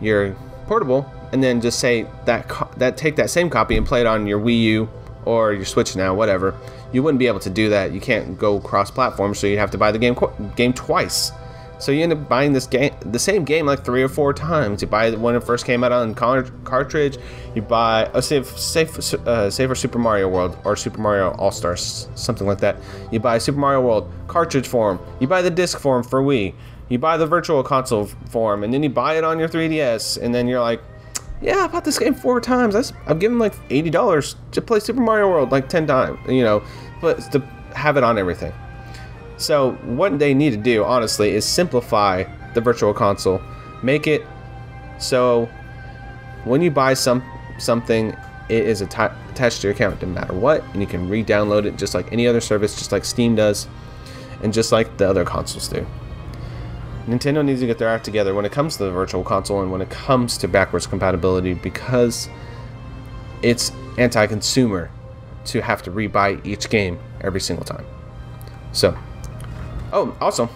your 0.00 0.34
portable 0.66 1.10
and 1.34 1.42
then 1.42 1.60
just 1.60 1.80
say 1.80 2.06
that 2.26 2.48
that 2.76 2.96
take 2.96 3.16
that 3.16 3.28
same 3.28 3.50
copy 3.50 3.76
and 3.76 3.84
play 3.84 4.00
it 4.00 4.06
on 4.06 4.24
your 4.24 4.38
Wii 4.38 4.62
U 4.62 4.88
or 5.24 5.52
your 5.52 5.64
Switch 5.64 5.96
now, 5.96 6.14
whatever. 6.14 6.54
You 6.92 7.02
wouldn't 7.02 7.18
be 7.18 7.26
able 7.26 7.40
to 7.40 7.50
do 7.50 7.68
that. 7.70 7.90
You 7.90 8.00
can't 8.00 8.38
go 8.38 8.60
cross-platform, 8.60 9.34
so 9.34 9.48
you 9.48 9.58
have 9.58 9.72
to 9.72 9.78
buy 9.78 9.90
the 9.90 9.98
game 9.98 10.16
game 10.54 10.72
twice. 10.72 11.32
So 11.80 11.90
you 11.90 12.04
end 12.04 12.12
up 12.12 12.28
buying 12.28 12.52
this 12.52 12.68
game, 12.68 12.94
the 13.00 13.18
same 13.18 13.44
game, 13.44 13.66
like 13.66 13.84
three 13.84 14.04
or 14.04 14.08
four 14.08 14.32
times. 14.32 14.80
You 14.80 14.86
buy 14.86 15.06
it 15.06 15.18
when 15.18 15.34
it 15.34 15.42
first 15.42 15.66
came 15.66 15.82
out 15.82 15.90
on 15.90 16.14
car- 16.14 16.44
cartridge. 16.62 17.18
You 17.56 17.62
buy, 17.62 18.08
oh, 18.14 18.20
say, 18.20 18.44
say, 18.44 18.88
uh, 19.26 19.50
Super 19.50 19.98
Mario 19.98 20.28
World 20.28 20.56
or 20.64 20.76
Super 20.76 21.00
Mario 21.00 21.32
All 21.32 21.50
Stars, 21.50 22.06
something 22.14 22.46
like 22.46 22.58
that. 22.58 22.76
You 23.10 23.18
buy 23.18 23.38
Super 23.38 23.58
Mario 23.58 23.80
World 23.80 24.08
cartridge 24.28 24.68
form. 24.68 25.00
You 25.18 25.26
buy 25.26 25.42
the 25.42 25.50
disc 25.50 25.80
form 25.80 26.04
for 26.04 26.22
Wii. 26.22 26.54
You 26.88 26.98
buy 26.98 27.16
the 27.16 27.26
Virtual 27.26 27.62
Console 27.64 28.06
form, 28.30 28.62
and 28.62 28.72
then 28.72 28.84
you 28.84 28.88
buy 28.88 29.18
it 29.18 29.24
on 29.24 29.40
your 29.40 29.48
3DS, 29.48 30.22
and 30.22 30.32
then 30.32 30.46
you're 30.46 30.60
like, 30.60 30.80
yeah, 31.40 31.64
I 31.64 31.66
bought 31.68 31.84
this 31.84 31.98
game 31.98 32.14
four 32.14 32.40
times. 32.40 32.92
I've 33.06 33.18
given 33.18 33.38
like 33.38 33.54
eighty 33.70 33.90
dollars 33.90 34.36
to 34.52 34.62
play 34.62 34.80
Super 34.80 35.00
Mario 35.00 35.28
World 35.28 35.52
like 35.52 35.68
ten 35.68 35.86
times. 35.86 36.18
You 36.28 36.42
know, 36.42 36.62
but 37.00 37.20
to 37.32 37.40
have 37.74 37.96
it 37.96 38.04
on 38.04 38.18
everything. 38.18 38.52
So 39.36 39.72
what 39.84 40.18
they 40.18 40.32
need 40.32 40.50
to 40.50 40.56
do, 40.56 40.84
honestly, 40.84 41.30
is 41.30 41.44
simplify 41.44 42.24
the 42.54 42.60
Virtual 42.60 42.94
Console, 42.94 43.42
make 43.82 44.06
it 44.06 44.24
so 44.98 45.48
when 46.44 46.62
you 46.62 46.70
buy 46.70 46.94
some 46.94 47.22
something, 47.58 48.16
it 48.48 48.66
is 48.66 48.82
atta- 48.82 49.16
attached 49.30 49.60
to 49.60 49.68
your 49.68 49.74
account 49.74 50.00
no 50.02 50.08
matter 50.08 50.34
what, 50.34 50.62
and 50.72 50.80
you 50.80 50.86
can 50.86 51.08
re-download 51.08 51.64
it 51.64 51.76
just 51.76 51.94
like 51.94 52.12
any 52.12 52.26
other 52.26 52.40
service, 52.40 52.76
just 52.76 52.92
like 52.92 53.04
Steam 53.04 53.34
does, 53.34 53.66
and 54.42 54.52
just 54.52 54.72
like 54.72 54.96
the 54.98 55.08
other 55.08 55.24
consoles 55.24 55.68
do. 55.68 55.86
Nintendo 57.06 57.44
needs 57.44 57.60
to 57.60 57.66
get 57.66 57.78
their 57.78 57.88
act 57.88 58.04
together 58.04 58.34
when 58.34 58.44
it 58.44 58.52
comes 58.52 58.76
to 58.76 58.84
the 58.84 58.90
Virtual 58.90 59.22
Console 59.22 59.62
and 59.62 59.70
when 59.70 59.82
it 59.82 59.90
comes 59.90 60.38
to 60.38 60.48
backwards 60.48 60.86
compatibility 60.86 61.54
because 61.54 62.28
it's 63.42 63.72
anti-consumer 63.98 64.90
to 65.44 65.60
have 65.60 65.82
to 65.82 65.90
rebuy 65.90 66.44
each 66.46 66.70
game 66.70 66.98
every 67.20 67.40
single 67.40 67.64
time. 67.64 67.84
So, 68.72 68.96
oh, 69.92 70.16
also, 70.20 70.48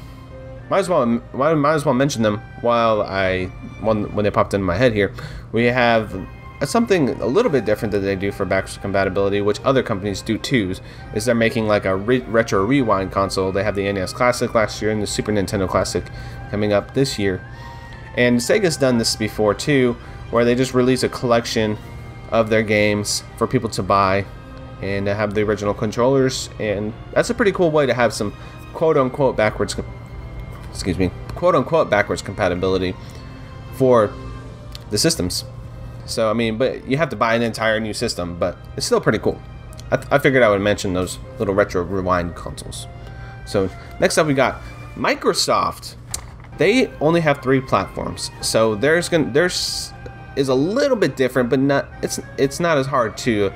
might 0.71 0.79
as 0.81 0.89
well 0.89 1.07
might 1.07 1.75
as 1.75 1.85
well 1.85 1.95
mention 1.95 2.23
them 2.23 2.41
while 2.63 3.03
I 3.03 3.47
when 3.81 4.15
when 4.15 4.25
they 4.25 4.31
popped 4.31 4.55
into 4.55 4.65
my 4.65 4.77
head 4.77 4.93
here. 4.93 5.13
We 5.53 5.65
have 5.65 6.27
something 6.67 7.11
a 7.21 7.27
little 7.27 7.53
bit 7.53 7.65
different 7.65 7.93
that 7.93 8.01
they 8.01 8.17
do 8.17 8.33
for 8.33 8.45
backwards 8.45 8.79
compatibility, 8.79 9.41
which 9.41 9.61
other 9.65 9.83
companies 9.83 10.23
do 10.23 10.37
too, 10.39 10.75
is 11.15 11.25
they're 11.25 11.35
making 11.35 11.69
like 11.69 11.85
a 11.85 11.97
re- 11.97 12.21
retro 12.21 12.65
rewind 12.65 13.13
console. 13.13 13.53
They 13.53 13.63
have 13.63 13.77
the 13.77 13.91
NES 13.93 14.13
Classic 14.13 14.53
last 14.55 14.83
year 14.83 14.91
and 14.91 15.01
the 15.01 15.07
Super 15.07 15.33
Nintendo 15.33 15.69
Classic 15.69 16.05
coming 16.51 16.73
up 16.73 16.95
this 16.95 17.19
year. 17.19 17.45
And 18.17 18.39
Sega's 18.39 18.77
done 18.77 18.99
this 18.99 19.17
before 19.17 19.55
too, 19.55 19.97
where 20.31 20.45
they 20.45 20.55
just 20.55 20.75
release 20.75 21.03
a 21.03 21.09
collection 21.09 21.79
of 22.31 22.51
their 22.51 22.63
games 22.63 23.23
for 23.37 23.47
people 23.47 23.71
to 23.71 23.83
buy 23.83 24.25
and 24.83 25.07
have 25.07 25.35
the 25.35 25.43
original 25.43 25.75
controllers. 25.75 26.51
And 26.59 26.93
that's 27.13 27.31
a 27.31 27.35
pretty 27.35 27.53
cool 27.53 27.71
way 27.71 27.87
to 27.87 27.95
have 27.95 28.13
some 28.13 28.33
quote 28.75 28.97
unquote 28.97 29.37
backwards, 29.37 29.77
excuse 30.71 30.99
me, 30.99 31.11
quote 31.35 31.55
unquote 31.55 31.91
backwards 31.91 32.23
compatibility 32.23 32.95
for 33.75 34.13
the 34.91 34.99
systems. 34.99 35.45
So 36.07 36.31
I 36.31 36.33
mean, 36.33 36.59
but 36.59 36.87
you 36.89 36.97
have 36.97 37.11
to 37.11 37.17
buy 37.17 37.35
an 37.35 37.43
entire 37.43 37.81
new 37.81 37.93
system, 37.93 38.39
but 38.39 38.57
it's 38.77 38.87
still 38.87 39.01
pretty 39.01 39.19
cool. 39.19 39.41
I, 39.91 39.97
th- 39.97 40.09
I 40.11 40.19
figured 40.19 40.43
I 40.43 40.49
would 40.49 40.61
mention 40.61 40.93
those 40.93 41.19
little 41.39 41.55
retro 41.55 41.83
rewind 41.83 42.35
consoles. 42.35 42.87
So 43.47 43.71
next 44.01 44.19
up, 44.19 44.27
we 44.27 44.35
got 44.35 44.61
Microsoft. 44.95 45.95
They 46.59 46.91
only 47.01 47.21
have 47.21 47.41
three 47.41 47.61
platforms, 47.61 48.31
so 48.41 48.75
there's 48.75 49.09
gonna 49.09 49.31
there's 49.31 49.93
is 50.37 50.49
a 50.49 50.55
little 50.55 50.97
bit 50.97 51.17
different, 51.17 51.51
but 51.51 51.61
not 51.61 51.87
it's 52.03 52.21
it's 52.37 52.61
not 52.61 52.79
as 52.79 52.87
hard 52.87 53.17
to 53.19 53.53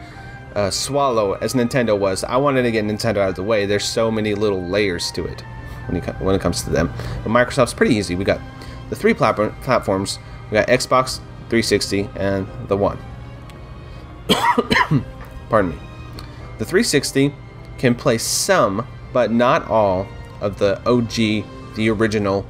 uh, 0.54 0.70
swallow 0.70 1.34
as 1.34 1.54
Nintendo 1.54 1.98
was. 1.98 2.24
I 2.24 2.36
wanted 2.36 2.62
to 2.62 2.70
get 2.70 2.84
Nintendo 2.84 3.18
out 3.18 3.30
of 3.30 3.34
the 3.36 3.42
way. 3.42 3.66
There's 3.66 3.84
so 3.84 4.10
many 4.10 4.34
little 4.34 4.62
layers 4.62 5.10
to 5.12 5.24
it 5.24 5.42
when 5.86 5.96
you, 5.96 6.02
when 6.20 6.34
it 6.34 6.40
comes 6.40 6.62
to 6.62 6.70
them. 6.70 6.92
But 7.22 7.30
Microsoft's 7.30 7.74
pretty 7.74 7.94
easy. 7.94 8.14
We 8.14 8.24
got 8.24 8.40
the 8.90 8.96
three 8.96 9.14
platform, 9.14 9.54
platforms. 9.62 10.18
We 10.50 10.54
got 10.54 10.68
Xbox 10.68 11.18
360 11.48 12.08
and 12.16 12.46
the 12.68 12.76
One. 12.76 12.98
Pardon 15.48 15.70
me. 15.70 15.78
The 16.58 16.64
360 16.64 17.34
can 17.78 17.94
play 17.94 18.18
some, 18.18 18.86
but 19.12 19.30
not 19.30 19.68
all, 19.68 20.06
of 20.40 20.58
the 20.58 20.80
OG, 20.86 21.74
the 21.76 21.88
original 21.88 22.46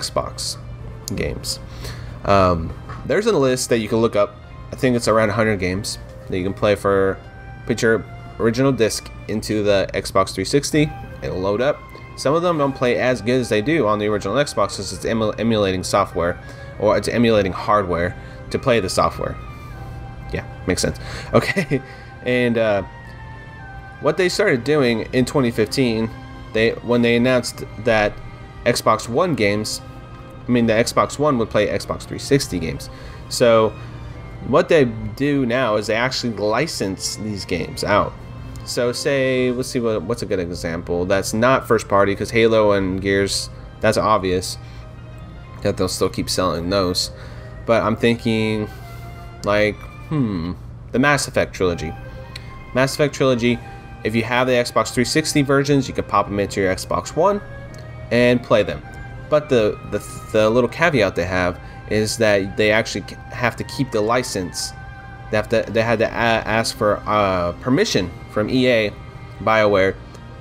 Xbox 0.00 0.56
games. 1.14 1.58
Um, 2.24 2.72
there's 3.06 3.26
a 3.26 3.32
list 3.32 3.68
that 3.70 3.78
you 3.78 3.88
can 3.88 3.98
look 3.98 4.16
up. 4.16 4.36
I 4.72 4.76
think 4.76 4.96
it's 4.96 5.08
around 5.08 5.28
100 5.28 5.58
games 5.58 5.98
that 6.28 6.36
you 6.36 6.44
can 6.44 6.54
play 6.54 6.74
for. 6.74 7.18
Put 7.66 7.82
your 7.82 8.04
original 8.38 8.72
disc 8.72 9.10
into 9.28 9.62
the 9.62 9.88
Xbox 9.94 10.34
360. 10.34 10.90
It'll 11.22 11.38
load 11.38 11.60
up. 11.60 11.80
Some 12.16 12.34
of 12.34 12.42
them 12.42 12.58
don't 12.58 12.74
play 12.74 12.96
as 12.98 13.20
good 13.20 13.40
as 13.40 13.48
they 13.48 13.60
do 13.60 13.86
on 13.86 13.98
the 13.98 14.06
original 14.06 14.36
Xbox 14.36 14.72
since 14.72 14.92
it's 14.92 15.04
emulating 15.04 15.82
software 15.82 16.38
or 16.78 16.96
it's 16.96 17.08
emulating 17.08 17.52
hardware 17.52 18.16
to 18.50 18.58
play 18.58 18.80
the 18.80 18.88
software. 18.88 19.36
Yeah, 20.32 20.46
makes 20.66 20.82
sense. 20.82 20.98
Okay, 21.34 21.82
and 22.24 22.56
uh, 22.56 22.82
what 24.00 24.16
they 24.16 24.28
started 24.28 24.64
doing 24.64 25.02
in 25.12 25.24
2015, 25.24 26.10
they 26.52 26.70
when 26.70 27.02
they 27.02 27.16
announced 27.16 27.64
that 27.84 28.12
Xbox 28.64 29.08
One 29.08 29.34
games, 29.34 29.80
I 30.46 30.50
mean 30.50 30.66
the 30.66 30.72
Xbox 30.72 31.18
One 31.18 31.38
would 31.38 31.50
play 31.50 31.66
Xbox 31.66 32.02
360 32.02 32.58
games. 32.58 32.90
So 33.28 33.70
what 34.46 34.68
they 34.68 34.84
do 34.84 35.46
now 35.46 35.76
is 35.76 35.86
they 35.86 35.94
actually 35.94 36.34
license 36.34 37.16
these 37.16 37.44
games 37.44 37.84
out. 37.84 38.12
So 38.64 38.92
say, 38.92 39.50
let's 39.50 39.68
see 39.68 39.80
what 39.80 40.02
what's 40.02 40.22
a 40.22 40.26
good 40.26 40.38
example 40.38 41.04
that's 41.04 41.34
not 41.34 41.68
first 41.68 41.88
party 41.88 42.12
because 42.12 42.30
Halo 42.30 42.72
and 42.72 43.00
Gears, 43.00 43.50
that's 43.80 43.98
obvious 43.98 44.58
that 45.62 45.76
they'll 45.76 45.88
still 45.88 46.08
keep 46.08 46.30
selling 46.30 46.70
those. 46.70 47.10
But 47.66 47.82
I'm 47.82 47.96
thinking, 47.96 48.68
like, 49.44 49.76
hmm, 50.08 50.52
the 50.92 50.98
Mass 50.98 51.26
Effect 51.26 51.54
trilogy. 51.54 51.92
Mass 52.74 52.94
Effect 52.94 53.14
trilogy. 53.14 53.58
If 54.04 54.14
you 54.14 54.22
have 54.22 54.46
the 54.46 54.52
Xbox 54.52 54.92
360 54.92 55.40
versions, 55.42 55.88
you 55.88 55.94
can 55.94 56.04
pop 56.04 56.26
them 56.26 56.38
into 56.38 56.60
your 56.60 56.74
Xbox 56.74 57.16
One 57.16 57.40
and 58.10 58.42
play 58.42 58.62
them. 58.62 58.82
But 59.30 59.48
the 59.48 59.78
the, 59.90 59.98
the 60.32 60.50
little 60.50 60.68
caveat 60.68 61.14
they 61.14 61.24
have 61.24 61.58
is 61.90 62.16
that 62.18 62.56
they 62.56 62.70
actually 62.70 63.04
have 63.32 63.56
to 63.56 63.64
keep 63.64 63.90
the 63.90 64.00
license. 64.00 64.72
They 65.30 65.36
have 65.36 65.48
to 65.50 65.64
they 65.68 65.82
had 65.82 65.98
to 66.00 66.10
ask 66.10 66.76
for 66.76 67.02
uh, 67.06 67.52
permission 67.60 68.10
from 68.30 68.48
EA, 68.48 68.90
BioWare, 69.40 69.94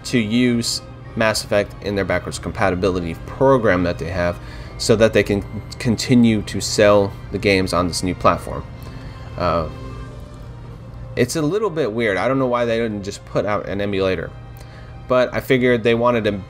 to 0.06 0.20
use 0.20 0.82
Mass 1.16 1.44
Effect 1.44 1.74
in 1.84 1.96
their 1.96 2.06
backwards 2.06 2.40
compatibility 2.40 3.16
program 3.26 3.84
that 3.84 4.00
they 4.00 4.10
have 4.10 4.40
so 4.78 4.96
that 4.96 5.14
they 5.14 5.24
can 5.24 5.44
continue 5.80 6.42
to 6.44 6.60
sell 6.60 7.14
the 7.32 7.38
games 7.38 7.74
on 7.74 7.88
this 7.88 8.04
new 8.04 8.16
platform. 8.16 8.66
Uh, 9.38 9.70
it's 11.16 11.36
a 11.36 11.42
little 11.42 11.70
bit 11.70 11.92
weird. 11.92 12.18
I 12.18 12.28
don't 12.28 12.40
know 12.40 12.48
why 12.48 12.66
they 12.66 12.78
didn't 12.78 13.04
just 13.04 13.24
put 13.26 13.46
out 13.46 13.70
an 13.70 13.82
emulator, 13.82 14.32
but 15.08 15.34
I 15.34 15.42
figured 15.42 15.84
they 15.84 15.96
wanted 15.96 16.24
to 16.26 16.42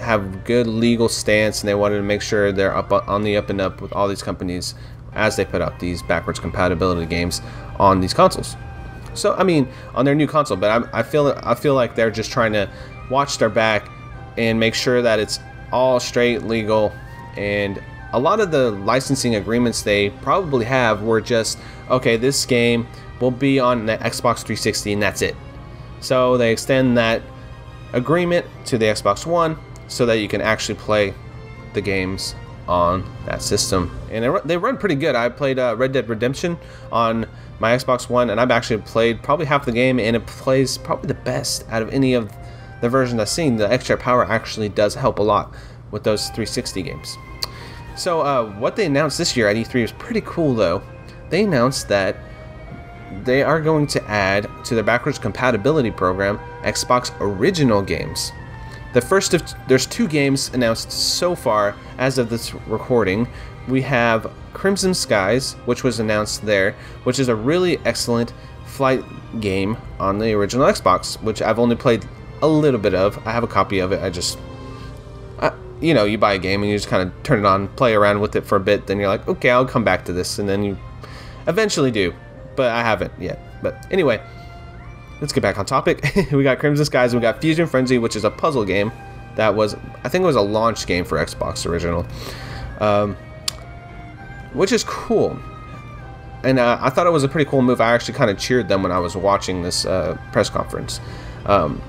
have 0.00 0.44
good 0.44 0.66
legal 0.66 1.08
stance 1.08 1.60
and 1.60 1.68
they 1.68 1.74
wanted 1.74 1.96
to 1.96 2.02
make 2.02 2.22
sure 2.22 2.52
they're 2.52 2.76
up 2.76 2.92
on 2.92 3.22
the 3.22 3.36
up 3.36 3.50
and 3.50 3.60
up 3.60 3.80
with 3.80 3.92
all 3.92 4.08
these 4.08 4.22
companies 4.22 4.74
as 5.14 5.36
they 5.36 5.44
put 5.44 5.60
out 5.60 5.78
these 5.80 6.02
backwards 6.02 6.38
compatibility 6.38 7.06
games 7.06 7.40
on 7.78 8.00
these 8.00 8.14
consoles. 8.14 8.56
So 9.14 9.34
I 9.34 9.42
mean, 9.42 9.68
on 9.94 10.04
their 10.04 10.14
new 10.14 10.26
console, 10.26 10.56
but 10.56 10.70
I, 10.70 11.00
I 11.00 11.02
feel 11.02 11.38
I 11.42 11.54
feel 11.54 11.74
like 11.74 11.94
they're 11.94 12.10
just 12.10 12.30
trying 12.30 12.52
to 12.52 12.70
watch 13.10 13.38
their 13.38 13.48
back 13.48 13.88
and 14.36 14.60
make 14.60 14.74
sure 14.74 15.02
that 15.02 15.18
it's 15.18 15.40
all 15.72 16.00
straight 16.00 16.44
legal 16.44 16.92
and 17.36 17.82
a 18.12 18.18
lot 18.18 18.40
of 18.40 18.50
the 18.50 18.70
licensing 18.70 19.34
agreements 19.34 19.82
they 19.82 20.10
probably 20.10 20.64
have 20.64 21.02
were 21.02 21.20
just 21.20 21.58
okay 21.90 22.16
this 22.16 22.46
game 22.46 22.86
will 23.20 23.30
be 23.30 23.60
on 23.60 23.84
the 23.84 23.98
xbox 23.98 24.38
360 24.38 24.94
and 24.94 25.02
that's 25.02 25.20
it 25.20 25.36
so 26.00 26.38
they 26.38 26.52
extend 26.52 26.96
that 26.96 27.20
agreement 27.92 28.46
to 28.64 28.78
the 28.78 28.86
xbox 28.86 29.26
one 29.26 29.58
so 29.88 30.06
that 30.06 30.18
you 30.18 30.28
can 30.28 30.40
actually 30.40 30.74
play 30.74 31.12
the 31.74 31.80
games 31.80 32.34
on 32.66 33.04
that 33.24 33.40
system 33.40 33.98
and 34.10 34.40
they 34.44 34.56
run 34.56 34.76
pretty 34.76 34.94
good 34.94 35.14
i 35.14 35.28
played 35.28 35.58
uh, 35.58 35.74
red 35.76 35.90
dead 35.92 36.08
redemption 36.08 36.58
on 36.92 37.26
my 37.60 37.74
xbox 37.76 38.10
one 38.10 38.28
and 38.30 38.38
i've 38.38 38.50
actually 38.50 38.80
played 38.82 39.22
probably 39.22 39.46
half 39.46 39.64
the 39.64 39.72
game 39.72 39.98
and 39.98 40.14
it 40.14 40.26
plays 40.26 40.76
probably 40.76 41.08
the 41.08 41.14
best 41.14 41.64
out 41.70 41.80
of 41.80 41.88
any 41.90 42.12
of 42.12 42.30
the 42.82 42.88
versions 42.88 43.18
i've 43.20 43.28
seen 43.28 43.56
the 43.56 43.70
extra 43.72 43.96
power 43.96 44.24
actually 44.26 44.68
does 44.68 44.94
help 44.94 45.18
a 45.18 45.22
lot 45.22 45.54
with 45.90 46.04
those 46.04 46.26
360 46.26 46.82
games. 46.82 47.16
So, 47.96 48.20
uh, 48.20 48.52
what 48.58 48.76
they 48.76 48.86
announced 48.86 49.18
this 49.18 49.36
year 49.36 49.48
at 49.48 49.56
E3 49.56 49.82
was 49.82 49.92
pretty 49.92 50.20
cool, 50.24 50.54
though. 50.54 50.82
They 51.30 51.44
announced 51.44 51.88
that 51.88 52.16
they 53.24 53.42
are 53.42 53.60
going 53.60 53.86
to 53.88 54.04
add 54.08 54.48
to 54.64 54.74
their 54.74 54.84
backwards 54.84 55.18
compatibility 55.18 55.90
program 55.90 56.38
Xbox 56.62 57.12
original 57.20 57.82
games. 57.82 58.32
The 58.98 59.06
first 59.06 59.32
of 59.32 59.44
there's 59.68 59.86
two 59.86 60.08
games 60.08 60.50
announced 60.54 60.90
so 60.90 61.36
far 61.36 61.76
as 61.98 62.18
of 62.18 62.30
this 62.30 62.52
recording. 62.66 63.28
We 63.68 63.80
have 63.82 64.28
Crimson 64.54 64.92
Skies, 64.92 65.52
which 65.66 65.84
was 65.84 66.00
announced 66.00 66.44
there, 66.44 66.74
which 67.04 67.20
is 67.20 67.28
a 67.28 67.36
really 67.36 67.78
excellent 67.84 68.32
flight 68.66 69.04
game 69.40 69.76
on 70.00 70.18
the 70.18 70.32
original 70.32 70.66
Xbox, 70.66 71.14
which 71.22 71.40
I've 71.40 71.60
only 71.60 71.76
played 71.76 72.08
a 72.42 72.48
little 72.48 72.80
bit 72.80 72.92
of. 72.92 73.24
I 73.24 73.30
have 73.30 73.44
a 73.44 73.46
copy 73.46 73.78
of 73.78 73.92
it. 73.92 74.02
I 74.02 74.10
just 74.10 74.36
you 75.80 75.94
know, 75.94 76.04
you 76.04 76.18
buy 76.18 76.32
a 76.32 76.38
game 76.40 76.62
and 76.62 76.68
you 76.72 76.76
just 76.76 76.88
kind 76.88 77.08
of 77.08 77.22
turn 77.22 77.38
it 77.38 77.46
on, 77.46 77.68
play 77.68 77.94
around 77.94 78.20
with 78.20 78.34
it 78.34 78.44
for 78.44 78.56
a 78.56 78.60
bit, 78.60 78.88
then 78.88 78.98
you're 78.98 79.06
like, 79.06 79.28
okay, 79.28 79.50
I'll 79.50 79.64
come 79.64 79.84
back 79.84 80.06
to 80.06 80.12
this, 80.12 80.40
and 80.40 80.48
then 80.48 80.64
you 80.64 80.76
eventually 81.46 81.92
do. 81.92 82.12
But 82.56 82.72
I 82.72 82.82
haven't 82.82 83.12
yet. 83.16 83.38
But 83.62 83.86
anyway, 83.92 84.20
let's 85.20 85.32
get 85.32 85.42
back 85.42 85.58
on 85.58 85.66
topic. 85.66 86.04
we 86.32 86.42
got 86.42 86.58
Crimson 86.58 86.84
Skies, 86.84 87.12
and 87.12 87.20
we 87.20 87.22
got 87.22 87.40
Fusion 87.40 87.66
Frenzy, 87.66 87.98
which 87.98 88.16
is 88.16 88.24
a 88.24 88.30
puzzle 88.30 88.64
game 88.64 88.92
that 89.36 89.54
was, 89.54 89.76
I 90.04 90.08
think 90.08 90.22
it 90.22 90.26
was 90.26 90.36
a 90.36 90.40
launch 90.40 90.86
game 90.86 91.04
for 91.04 91.18
Xbox 91.18 91.66
original, 91.66 92.06
um, 92.80 93.14
which 94.52 94.72
is 94.72 94.84
cool. 94.84 95.38
And 96.42 96.58
uh, 96.58 96.78
I 96.80 96.90
thought 96.90 97.06
it 97.06 97.10
was 97.10 97.24
a 97.24 97.28
pretty 97.28 97.48
cool 97.50 97.62
move. 97.62 97.80
I 97.80 97.92
actually 97.92 98.14
kind 98.14 98.30
of 98.30 98.38
cheered 98.38 98.68
them 98.68 98.82
when 98.82 98.92
I 98.92 98.98
was 98.98 99.16
watching 99.16 99.62
this 99.62 99.84
uh, 99.84 100.16
press 100.32 100.48
conference. 100.48 101.00
Um, 101.46 101.80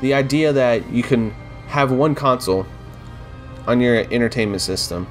the 0.00 0.14
idea 0.14 0.52
that 0.52 0.88
you 0.90 1.02
can 1.02 1.30
have 1.68 1.92
one 1.92 2.14
console 2.14 2.66
on 3.66 3.80
your 3.80 4.00
entertainment 4.12 4.62
system 4.62 5.06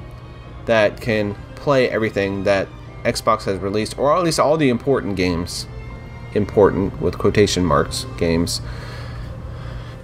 that 0.66 1.00
can 1.00 1.34
play 1.56 1.88
everything 1.90 2.44
that 2.44 2.68
Xbox 3.04 3.44
has 3.44 3.58
released, 3.58 3.98
or 3.98 4.16
at 4.16 4.22
least 4.22 4.38
all 4.38 4.56
the 4.56 4.68
important 4.68 5.16
games, 5.16 5.66
important 6.34 7.00
with 7.00 7.18
quotation 7.18 7.64
marks 7.64 8.06
games, 8.16 8.60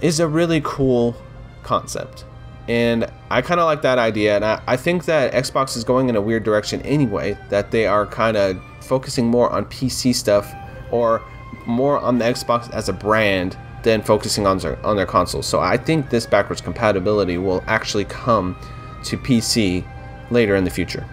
is 0.01 0.19
a 0.19 0.27
really 0.27 0.61
cool 0.63 1.15
concept. 1.63 2.25
And 2.67 3.11
I 3.29 3.41
kind 3.41 3.59
of 3.59 3.65
like 3.65 3.81
that 3.81 3.97
idea, 3.97 4.35
and 4.35 4.45
I, 4.45 4.61
I 4.67 4.77
think 4.77 5.05
that 5.05 5.33
Xbox 5.33 5.75
is 5.75 5.83
going 5.83 6.09
in 6.09 6.15
a 6.15 6.21
weird 6.21 6.43
direction 6.43 6.81
anyway, 6.83 7.37
that 7.49 7.71
they 7.71 7.85
are 7.85 8.05
kind 8.05 8.37
of 8.37 8.61
focusing 8.81 9.27
more 9.27 9.49
on 9.49 9.65
PC 9.65 10.13
stuff 10.13 10.53
or 10.91 11.21
more 11.65 11.99
on 11.99 12.17
the 12.17 12.25
Xbox 12.25 12.71
as 12.71 12.89
a 12.89 12.93
brand 12.93 13.57
than 13.83 14.01
focusing 14.01 14.45
on 14.45 14.57
their 14.59 14.83
on 14.85 14.95
their 14.95 15.05
consoles. 15.05 15.47
So 15.47 15.59
I 15.59 15.77
think 15.77 16.09
this 16.09 16.25
backwards 16.25 16.61
compatibility 16.61 17.37
will 17.37 17.63
actually 17.67 18.05
come 18.05 18.55
to 19.05 19.17
PC 19.17 19.83
later 20.29 20.55
in 20.55 20.63
the 20.63 20.69
future. 20.69 21.05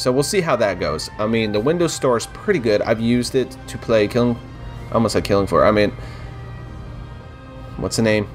So 0.00 0.10
we'll 0.10 0.22
see 0.22 0.40
how 0.40 0.56
that 0.56 0.80
goes. 0.80 1.10
I 1.18 1.26
mean, 1.26 1.52
the 1.52 1.60
Windows 1.60 1.92
Store 1.92 2.16
is 2.16 2.26
pretty 2.28 2.58
good. 2.58 2.80
I've 2.80 3.00
used 3.00 3.34
it 3.34 3.54
to 3.66 3.76
play 3.76 4.08
Killing, 4.08 4.34
I 4.90 4.94
almost 4.94 5.14
like 5.14 5.24
Killing 5.24 5.46
Floor. 5.46 5.66
I 5.66 5.72
mean, 5.72 5.92
what's 7.76 7.96
the 7.96 8.02
name? 8.02 8.26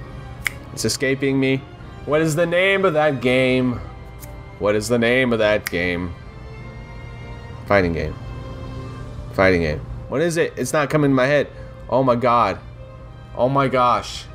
It's 0.74 0.86
escaping 0.86 1.40
me. 1.40 1.64
What 2.06 2.22
is 2.22 2.36
the 2.36 2.46
name 2.46 2.86
of 2.86 2.94
that 2.94 3.20
game? 3.20 3.80
What 4.60 4.76
is 4.76 4.88
the 4.90 5.00
name 5.00 5.34
of 5.34 5.40
that 5.40 5.68
game? 5.68 6.14
Fighting 7.66 7.94
game. 7.94 8.14
Fighting 9.34 9.62
game. 9.62 9.80
What 10.08 10.22
is 10.22 10.38
it? 10.38 10.54
It's 10.58 10.72
not 10.72 10.92
coming 10.92 11.10
to 11.10 11.16
my 11.16 11.26
head. 11.26 11.48
Oh 11.90 12.04
my 12.04 12.16
god. 12.16 12.60
Oh 13.36 13.50
my 13.50 13.68
gosh. 13.70 14.26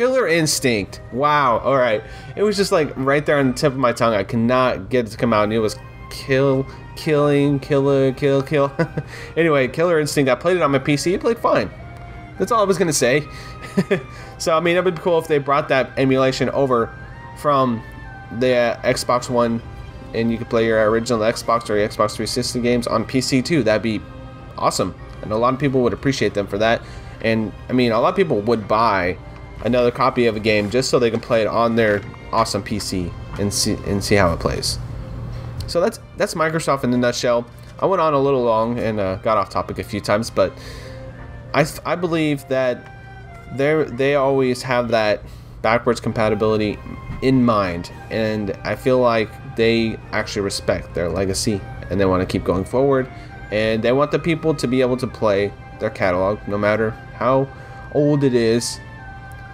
Killer 0.00 0.26
Instinct. 0.26 1.02
Wow. 1.12 1.58
All 1.58 1.76
right. 1.76 2.02
It 2.34 2.42
was 2.42 2.56
just 2.56 2.72
like 2.72 2.90
right 2.96 3.26
there 3.26 3.38
on 3.38 3.48
the 3.48 3.52
tip 3.52 3.74
of 3.74 3.78
my 3.78 3.92
tongue. 3.92 4.14
I 4.14 4.24
cannot 4.24 4.88
get 4.88 5.04
it 5.04 5.10
to 5.10 5.18
come 5.18 5.34
out, 5.34 5.44
and 5.44 5.52
it 5.52 5.58
was 5.58 5.76
kill, 6.08 6.66
killing, 6.96 7.60
killer, 7.60 8.10
kill, 8.10 8.42
kill. 8.42 8.72
anyway, 9.36 9.68
Killer 9.68 10.00
Instinct. 10.00 10.30
I 10.30 10.36
played 10.36 10.56
it 10.56 10.62
on 10.62 10.70
my 10.70 10.78
PC. 10.78 11.12
It 11.12 11.20
played 11.20 11.38
fine. 11.38 11.70
That's 12.38 12.50
all 12.50 12.62
I 12.62 12.64
was 12.64 12.78
gonna 12.78 12.94
say. 12.94 13.24
so 14.38 14.56
I 14.56 14.60
mean, 14.60 14.78
it 14.78 14.82
would 14.82 14.94
be 14.94 15.02
cool 15.02 15.18
if 15.18 15.28
they 15.28 15.36
brought 15.36 15.68
that 15.68 15.90
emulation 15.98 16.48
over 16.48 16.90
from 17.36 17.82
the 18.38 18.54
uh, 18.54 18.80
Xbox 18.80 19.28
One, 19.28 19.60
and 20.14 20.32
you 20.32 20.38
could 20.38 20.48
play 20.48 20.64
your 20.64 20.88
original 20.88 21.20
Xbox 21.20 21.68
or 21.68 21.74
Xbox 21.74 22.16
360 22.16 22.58
games 22.62 22.86
on 22.86 23.04
PC 23.04 23.44
too. 23.44 23.62
That'd 23.62 23.82
be 23.82 24.00
awesome, 24.56 24.94
and 25.20 25.30
a 25.30 25.36
lot 25.36 25.52
of 25.52 25.60
people 25.60 25.82
would 25.82 25.92
appreciate 25.92 26.32
them 26.32 26.46
for 26.46 26.56
that. 26.56 26.80
And 27.20 27.52
I 27.68 27.74
mean, 27.74 27.92
a 27.92 28.00
lot 28.00 28.08
of 28.08 28.16
people 28.16 28.40
would 28.40 28.66
buy 28.66 29.18
another 29.64 29.90
copy 29.90 30.26
of 30.26 30.36
a 30.36 30.40
game 30.40 30.70
just 30.70 30.90
so 30.90 30.98
they 30.98 31.10
can 31.10 31.20
play 31.20 31.42
it 31.42 31.46
on 31.46 31.76
their 31.76 32.02
awesome 32.32 32.62
PC 32.62 33.12
and 33.38 33.52
see 33.52 33.74
and 33.86 34.02
see 34.02 34.14
how 34.14 34.32
it 34.32 34.40
plays. 34.40 34.78
So 35.66 35.80
that's 35.80 36.00
that's 36.16 36.34
Microsoft 36.34 36.84
in 36.84 36.92
a 36.92 36.96
nutshell. 36.96 37.46
I 37.78 37.86
went 37.86 38.00
on 38.00 38.12
a 38.12 38.18
little 38.18 38.42
long 38.42 38.78
and 38.78 39.00
uh, 39.00 39.16
got 39.16 39.38
off 39.38 39.50
topic 39.50 39.78
a 39.78 39.84
few 39.84 40.00
times, 40.00 40.28
but 40.30 40.52
I, 41.54 41.66
I 41.84 41.96
believe 41.96 42.46
that 42.48 42.92
they 43.56 43.84
they 43.84 44.14
always 44.16 44.62
have 44.62 44.88
that 44.88 45.22
backwards 45.62 46.00
compatibility 46.00 46.78
in 47.22 47.44
mind, 47.44 47.90
and 48.10 48.52
I 48.64 48.76
feel 48.76 48.98
like 48.98 49.30
they 49.56 49.98
actually 50.12 50.42
respect 50.42 50.94
their 50.94 51.08
legacy 51.08 51.60
and 51.90 52.00
they 52.00 52.06
want 52.06 52.20
to 52.20 52.26
keep 52.26 52.44
going 52.44 52.64
forward, 52.64 53.10
and 53.50 53.82
they 53.82 53.92
want 53.92 54.10
the 54.10 54.18
people 54.18 54.54
to 54.54 54.66
be 54.66 54.80
able 54.80 54.96
to 54.96 55.06
play 55.06 55.52
their 55.80 55.90
catalog 55.90 56.38
no 56.46 56.58
matter 56.58 56.90
how 57.14 57.48
old 57.94 58.22
it 58.22 58.34
is 58.34 58.78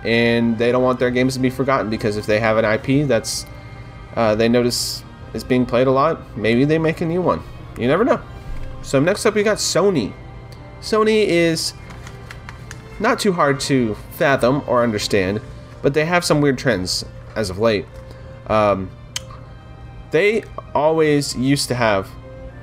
and 0.05 0.57
they 0.59 0.73
don't 0.73 0.83
want 0.83 0.99
their 0.99 1.11
games 1.11 1.35
to 1.35 1.41
be 1.41 1.51
forgotten 1.51 1.91
because 1.91 2.17
if 2.17 2.27
they 2.27 2.41
have 2.41 2.57
an 2.57 2.65
IP 2.65 3.07
that's 3.09 3.47
uh, 4.15 4.35
they 4.35 4.49
notice 4.49 5.03
is 5.35 5.45
being 5.45 5.67
played 5.67 5.87
a 5.87 5.91
lot, 5.91 6.37
maybe 6.37 6.65
they 6.65 6.79
make 6.79 7.01
a 7.01 7.07
new 7.07 7.21
one. 7.21 7.43
You 7.79 7.87
never 7.87 8.05
know. 8.05 8.21
So 8.83 9.01
next 9.01 9.27
up, 9.27 9.35
we 9.35 9.43
got 9.43 9.59
Sony. 9.59 10.13
Sony 10.81 11.27
is 11.27 11.75
not 12.99 13.19
too 13.19 13.33
hard 13.33 13.61
to 13.61 13.95
fathom 14.13 14.63
or 14.67 14.83
understand, 14.83 15.41
but 15.83 15.93
they 15.93 16.05
have 16.05 16.25
some 16.25 16.41
weird 16.41 16.57
trends 16.57 17.05
as 17.35 17.51
of 17.51 17.59
late. 17.59 17.85
Um, 18.47 18.91
they 20.11 20.45
always 20.75 21.37
used 21.37 21.69
to 21.69 21.75
have 21.75 22.09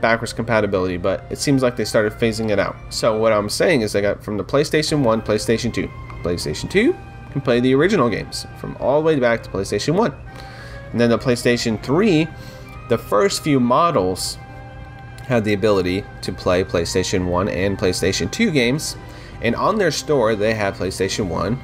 backwards 0.02 0.34
compatibility, 0.34 0.98
but 0.98 1.26
it 1.30 1.38
seems 1.38 1.62
like 1.62 1.76
they 1.76 1.86
started 1.86 2.14
phasing 2.14 2.50
it 2.50 2.60
out. 2.60 2.76
So 2.90 3.18
what 3.18 3.32
I'm 3.32 3.50
saying 3.50 3.82
is 3.82 3.94
they 3.94 4.02
got 4.02 4.24
from 4.24 4.38
the 4.38 4.44
PlayStation 4.44 5.04
1, 5.04 5.22
PlayStation 5.22 5.74
2, 5.74 5.88
PlayStation 6.24 6.70
2, 6.70 6.96
can 7.34 7.42
play 7.42 7.60
the 7.60 7.76
original 7.76 8.10
games 8.10 8.48
from 8.58 8.78
all 8.80 9.02
the 9.02 9.06
way 9.06 9.20
back 9.20 9.44
to 9.44 9.50
PlayStation 9.50 9.96
1. 9.96 10.14
And 10.92 11.02
then 11.02 11.10
the 11.10 11.18
PlayStation 11.18 11.82
3, 11.84 12.28
the 12.88 12.98
first 12.98 13.44
few 13.44 13.60
models 13.60 14.38
had 15.24 15.44
the 15.44 15.54
ability 15.54 16.06
to 16.22 16.32
play 16.32 16.64
PlayStation 16.64 17.26
1 17.26 17.50
and 17.50 17.78
PlayStation 17.78 18.32
2 18.32 18.52
games. 18.52 18.96
And 19.42 19.56
on 19.56 19.78
their 19.78 19.92
store, 19.92 20.36
they 20.36 20.54
have 20.54 20.78
PlayStation 20.78 21.28
1 21.28 21.60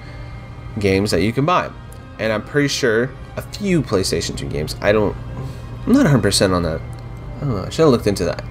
games 0.80 1.12
that 1.12 1.22
you 1.22 1.32
can 1.32 1.46
buy. 1.46 1.72
And 2.18 2.34
I'm 2.34 2.44
pretty 2.44 2.68
sure 2.68 3.12
a 3.38 3.42
few 3.42 3.82
PlayStation 3.82 4.36
2 4.36 4.50
games. 4.50 4.76
I 4.82 4.92
don't, 4.92 5.16
I'm 5.86 5.94
not 5.94 6.06
100% 6.06 6.54
on 6.54 6.64
that. 6.64 6.82
Oh, 7.42 7.64
I 7.66 7.70
should 7.70 7.84
have 7.84 7.90
looked 7.90 8.08
into 8.08 8.26
that. 8.26 8.44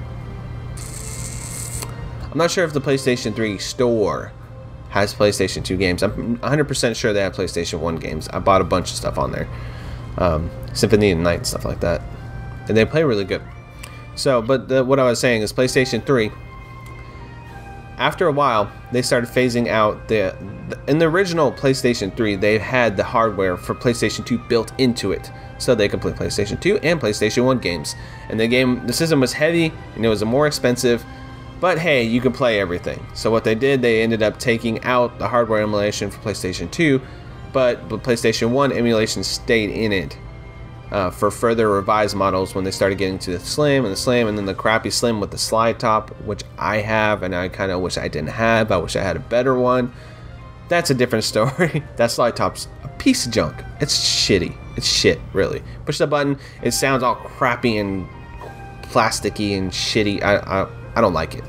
I'm 2.30 2.38
not 2.38 2.50
sure 2.50 2.64
if 2.64 2.72
the 2.72 2.80
PlayStation 2.80 3.34
3 3.34 3.58
store 3.58 4.32
has 4.90 5.14
PlayStation 5.14 5.64
2 5.64 5.76
games. 5.76 6.02
I'm 6.02 6.38
100% 6.38 6.96
sure 6.96 7.12
they 7.12 7.20
have 7.20 7.34
PlayStation 7.34 7.80
1 7.80 7.96
games. 7.96 8.28
I 8.28 8.38
bought 8.38 8.60
a 8.60 8.64
bunch 8.64 8.90
of 8.90 8.96
stuff 8.96 9.18
on 9.18 9.32
there. 9.32 9.48
Um, 10.16 10.50
Symphony 10.72 11.10
of 11.12 11.18
Night 11.18 11.38
and 11.38 11.46
stuff 11.46 11.64
like 11.64 11.80
that. 11.80 12.02
And 12.68 12.76
they 12.76 12.84
play 12.84 13.04
really 13.04 13.24
good. 13.24 13.42
So, 14.14 14.42
but 14.42 14.68
the, 14.68 14.84
what 14.84 14.98
I 14.98 15.04
was 15.04 15.20
saying 15.20 15.42
is 15.42 15.52
PlayStation 15.52 16.04
3, 16.04 16.30
after 17.98 18.28
a 18.28 18.32
while, 18.32 18.70
they 18.92 19.02
started 19.02 19.28
phasing 19.28 19.66
out 19.68 20.08
the, 20.08 20.36
the, 20.68 20.78
in 20.86 20.98
the 20.98 21.06
original 21.06 21.52
PlayStation 21.52 22.16
3, 22.16 22.36
they 22.36 22.58
had 22.58 22.96
the 22.96 23.04
hardware 23.04 23.56
for 23.56 23.74
PlayStation 23.74 24.24
2 24.24 24.38
built 24.38 24.72
into 24.78 25.12
it. 25.12 25.30
So 25.58 25.74
they 25.74 25.88
could 25.88 26.00
play 26.00 26.12
PlayStation 26.12 26.60
2 26.60 26.78
and 26.78 27.00
PlayStation 27.00 27.44
1 27.44 27.58
games. 27.58 27.96
And 28.28 28.38
the 28.38 28.46
game, 28.46 28.86
the 28.86 28.92
system 28.92 29.20
was 29.20 29.32
heavy 29.32 29.72
and 29.96 30.06
it 30.06 30.08
was 30.08 30.22
a 30.22 30.26
more 30.26 30.46
expensive 30.46 31.04
but 31.60 31.78
hey, 31.78 32.02
you 32.02 32.20
can 32.20 32.32
play 32.32 32.60
everything. 32.60 33.04
So 33.14 33.30
what 33.30 33.44
they 33.44 33.54
did, 33.54 33.82
they 33.82 34.02
ended 34.02 34.22
up 34.22 34.38
taking 34.38 34.82
out 34.84 35.18
the 35.18 35.28
hardware 35.28 35.62
emulation 35.62 36.10
for 36.10 36.18
PlayStation 36.20 36.70
2, 36.70 37.00
but 37.52 37.88
the 37.88 37.98
PlayStation 37.98 38.50
1 38.50 38.72
emulation 38.72 39.24
stayed 39.24 39.70
in 39.70 39.92
it 39.92 40.16
uh, 40.90 41.10
for 41.10 41.30
further 41.30 41.68
revised 41.68 42.16
models 42.16 42.54
when 42.54 42.64
they 42.64 42.70
started 42.70 42.98
getting 42.98 43.18
to 43.18 43.32
the 43.32 43.40
Slim 43.40 43.84
and 43.84 43.92
the 43.92 43.96
Slim 43.96 44.28
and 44.28 44.38
then 44.38 44.46
the 44.46 44.54
crappy 44.54 44.90
Slim 44.90 45.20
with 45.20 45.30
the 45.30 45.38
slide 45.38 45.78
top, 45.78 46.10
which 46.22 46.42
I 46.58 46.76
have 46.76 47.22
and 47.22 47.34
I 47.34 47.48
kind 47.48 47.72
of 47.72 47.80
wish 47.80 47.98
I 47.98 48.08
didn't 48.08 48.30
have. 48.30 48.70
I 48.72 48.78
wish 48.78 48.96
I 48.96 49.02
had 49.02 49.16
a 49.16 49.20
better 49.20 49.54
one. 49.54 49.92
That's 50.68 50.90
a 50.90 50.94
different 50.94 51.24
story. 51.24 51.82
that 51.96 52.10
slide 52.10 52.36
top's 52.36 52.68
a 52.84 52.88
piece 52.88 53.26
of 53.26 53.32
junk. 53.32 53.56
It's 53.80 53.98
shitty. 53.98 54.56
It's 54.76 54.86
shit, 54.86 55.20
really. 55.32 55.62
Push 55.84 55.98
the 55.98 56.06
button, 56.06 56.38
it 56.62 56.70
sounds 56.70 57.02
all 57.02 57.16
crappy 57.16 57.78
and 57.78 58.08
plasticky 58.82 59.58
and 59.58 59.70
shitty. 59.70 60.22
I, 60.22 60.36
I 60.36 60.68
I 60.98 61.00
don't 61.00 61.12
like 61.12 61.36
it. 61.36 61.44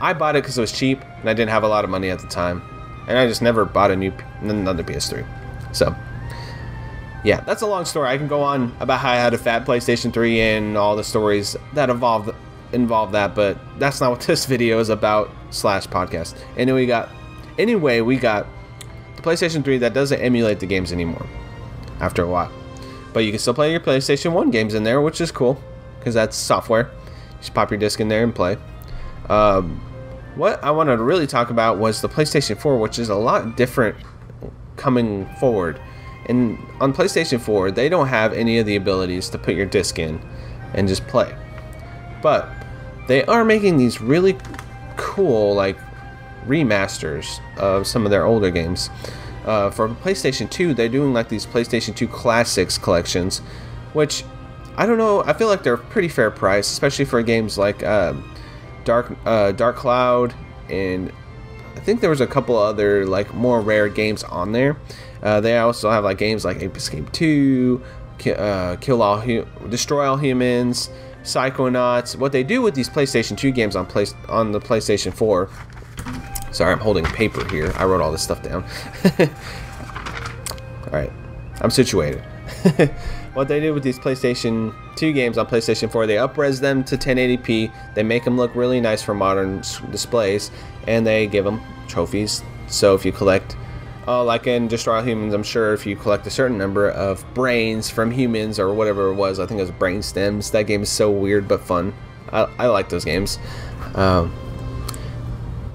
I 0.00 0.12
bought 0.12 0.34
it 0.34 0.42
because 0.42 0.58
it 0.58 0.60
was 0.60 0.72
cheap 0.72 1.00
and 1.20 1.30
I 1.30 1.34
didn't 1.34 1.50
have 1.50 1.62
a 1.62 1.68
lot 1.68 1.84
of 1.84 1.90
money 1.90 2.10
at 2.10 2.18
the 2.18 2.26
time, 2.26 2.62
and 3.06 3.16
I 3.16 3.28
just 3.28 3.40
never 3.40 3.64
bought 3.64 3.92
a 3.92 3.96
new 3.96 4.12
another 4.40 4.82
PS3. 4.82 5.24
So, 5.72 5.94
yeah, 7.22 7.42
that's 7.42 7.62
a 7.62 7.66
long 7.68 7.84
story. 7.84 8.08
I 8.08 8.18
can 8.18 8.26
go 8.26 8.42
on 8.42 8.74
about 8.80 8.98
how 8.98 9.12
I 9.12 9.14
had 9.14 9.34
a 9.34 9.38
fat 9.38 9.64
PlayStation 9.64 10.12
3 10.12 10.40
and 10.40 10.76
all 10.76 10.96
the 10.96 11.04
stories 11.04 11.56
that 11.74 11.90
involved 11.90 12.34
involve 12.72 13.12
that, 13.12 13.36
but 13.36 13.56
that's 13.78 14.00
not 14.00 14.10
what 14.10 14.20
this 14.26 14.46
video 14.46 14.80
is 14.80 14.88
about 14.88 15.30
slash 15.50 15.86
podcast. 15.86 16.36
Anyway, 16.56 16.80
we 16.80 16.86
got 16.86 17.08
anyway 17.58 18.00
we 18.00 18.16
got 18.16 18.48
the 19.14 19.22
PlayStation 19.22 19.62
3 19.62 19.78
that 19.78 19.94
doesn't 19.94 20.20
emulate 20.20 20.58
the 20.58 20.66
games 20.66 20.92
anymore 20.92 21.24
after 22.00 22.24
a 22.24 22.28
while, 22.28 22.50
but 23.12 23.20
you 23.20 23.30
can 23.30 23.38
still 23.38 23.54
play 23.54 23.70
your 23.70 23.80
PlayStation 23.80 24.32
1 24.32 24.50
games 24.50 24.74
in 24.74 24.82
there, 24.82 25.00
which 25.00 25.20
is 25.20 25.30
cool 25.30 25.62
because 26.00 26.14
that's 26.14 26.36
software. 26.36 26.90
Just 27.38 27.54
pop 27.54 27.70
your 27.70 27.78
disc 27.78 28.00
in 28.00 28.08
there 28.08 28.22
and 28.22 28.34
play. 28.34 28.56
Um, 29.28 29.80
what 30.36 30.62
I 30.62 30.70
wanted 30.70 30.96
to 30.96 31.02
really 31.02 31.26
talk 31.26 31.50
about 31.50 31.78
was 31.78 32.00
the 32.00 32.08
PlayStation 32.08 32.58
4, 32.58 32.78
which 32.78 32.98
is 32.98 33.08
a 33.08 33.14
lot 33.14 33.56
different 33.56 33.96
coming 34.76 35.26
forward. 35.40 35.80
And 36.28 36.58
on 36.80 36.92
PlayStation 36.92 37.40
4, 37.40 37.70
they 37.70 37.88
don't 37.88 38.08
have 38.08 38.32
any 38.32 38.58
of 38.58 38.66
the 38.66 38.76
abilities 38.76 39.28
to 39.30 39.38
put 39.38 39.54
your 39.54 39.66
disc 39.66 39.98
in 39.98 40.20
and 40.74 40.88
just 40.88 41.06
play. 41.06 41.34
But 42.22 42.48
they 43.06 43.24
are 43.26 43.44
making 43.44 43.76
these 43.76 44.00
really 44.00 44.36
cool, 44.96 45.54
like, 45.54 45.78
remasters 46.46 47.40
of 47.56 47.86
some 47.86 48.04
of 48.04 48.10
their 48.10 48.24
older 48.24 48.50
games. 48.50 48.90
Uh, 49.44 49.70
for 49.70 49.88
PlayStation 49.88 50.50
2, 50.50 50.74
they're 50.74 50.88
doing 50.88 51.12
like 51.12 51.28
these 51.28 51.46
PlayStation 51.46 51.94
2 51.94 52.08
Classics 52.08 52.78
collections, 52.78 53.38
which 53.92 54.24
I 54.76 54.86
don't 54.86 54.98
know. 54.98 55.22
I 55.24 55.32
feel 55.32 55.48
like 55.48 55.62
they're 55.62 55.74
a 55.74 55.78
pretty 55.78 56.08
fair 56.08 56.30
price, 56.30 56.70
especially 56.70 57.06
for 57.06 57.22
games 57.22 57.56
like 57.56 57.82
uh, 57.82 58.14
Dark 58.84 59.16
uh, 59.24 59.52
Dark 59.52 59.76
Cloud, 59.76 60.34
and 60.68 61.12
I 61.74 61.80
think 61.80 62.00
there 62.00 62.10
was 62.10 62.20
a 62.20 62.26
couple 62.26 62.56
other 62.56 63.06
like 63.06 63.32
more 63.34 63.60
rare 63.60 63.88
games 63.88 64.22
on 64.24 64.52
there. 64.52 64.76
Uh, 65.22 65.40
they 65.40 65.56
also 65.58 65.90
have 65.90 66.04
like 66.04 66.18
games 66.18 66.44
like 66.44 66.62
Ape 66.62 66.76
Escape 66.76 67.10
2, 67.12 67.82
uh, 68.36 68.76
Kill 68.80 69.02
All, 69.02 69.20
Hu- 69.20 69.46
Destroy 69.68 70.06
All 70.06 70.18
Humans, 70.18 70.90
Psychonauts. 71.22 72.16
What 72.16 72.32
they 72.32 72.44
do 72.44 72.60
with 72.62 72.74
these 72.74 72.88
PlayStation 72.88 73.36
2 73.36 73.50
games 73.50 73.76
on 73.76 73.86
place 73.86 74.14
on 74.28 74.52
the 74.52 74.60
PlayStation 74.60 75.12
4 75.12 75.48
Sorry, 76.56 76.72
I'm 76.72 76.78
holding 76.78 77.04
paper 77.04 77.46
here. 77.50 77.70
I 77.76 77.84
wrote 77.84 78.00
all 78.00 78.10
this 78.10 78.22
stuff 78.22 78.42
down. 78.42 78.64
Alright, 80.86 81.12
I'm 81.60 81.70
situated. 81.70 82.24
what 83.36 83.48
they 83.48 83.60
did 83.60 83.72
with 83.72 83.82
these 83.82 83.98
PlayStation 83.98 84.74
2 84.96 85.12
games 85.12 85.36
on 85.36 85.46
PlayStation 85.46 85.92
4, 85.92 86.06
they 86.06 86.14
upres 86.14 86.58
them 86.58 86.82
to 86.84 86.96
1080p, 86.96 87.70
they 87.94 88.02
make 88.02 88.24
them 88.24 88.38
look 88.38 88.54
really 88.54 88.80
nice 88.80 89.02
for 89.02 89.12
modern 89.12 89.58
displays, 89.90 90.50
and 90.86 91.06
they 91.06 91.26
give 91.26 91.44
them 91.44 91.60
trophies. 91.86 92.42
So 92.66 92.94
if 92.94 93.04
you 93.04 93.12
collect, 93.12 93.54
uh, 94.08 94.24
like 94.24 94.46
in 94.46 94.68
Destroy 94.68 94.96
All 94.96 95.02
Humans, 95.02 95.34
I'm 95.34 95.42
sure 95.42 95.74
if 95.74 95.84
you 95.84 95.96
collect 95.96 96.26
a 96.26 96.30
certain 96.30 96.56
number 96.56 96.88
of 96.88 97.26
brains 97.34 97.90
from 97.90 98.10
humans 98.10 98.58
or 98.58 98.72
whatever 98.72 99.10
it 99.10 99.16
was, 99.16 99.38
I 99.38 99.44
think 99.44 99.58
it 99.58 99.64
was 99.64 99.70
brain 99.70 100.00
stems, 100.00 100.50
that 100.52 100.62
game 100.62 100.82
is 100.82 100.88
so 100.88 101.10
weird 101.10 101.46
but 101.46 101.60
fun. 101.60 101.92
I, 102.32 102.44
I 102.58 102.66
like 102.68 102.88
those 102.88 103.04
games. 103.04 103.38
Um, 103.96 104.32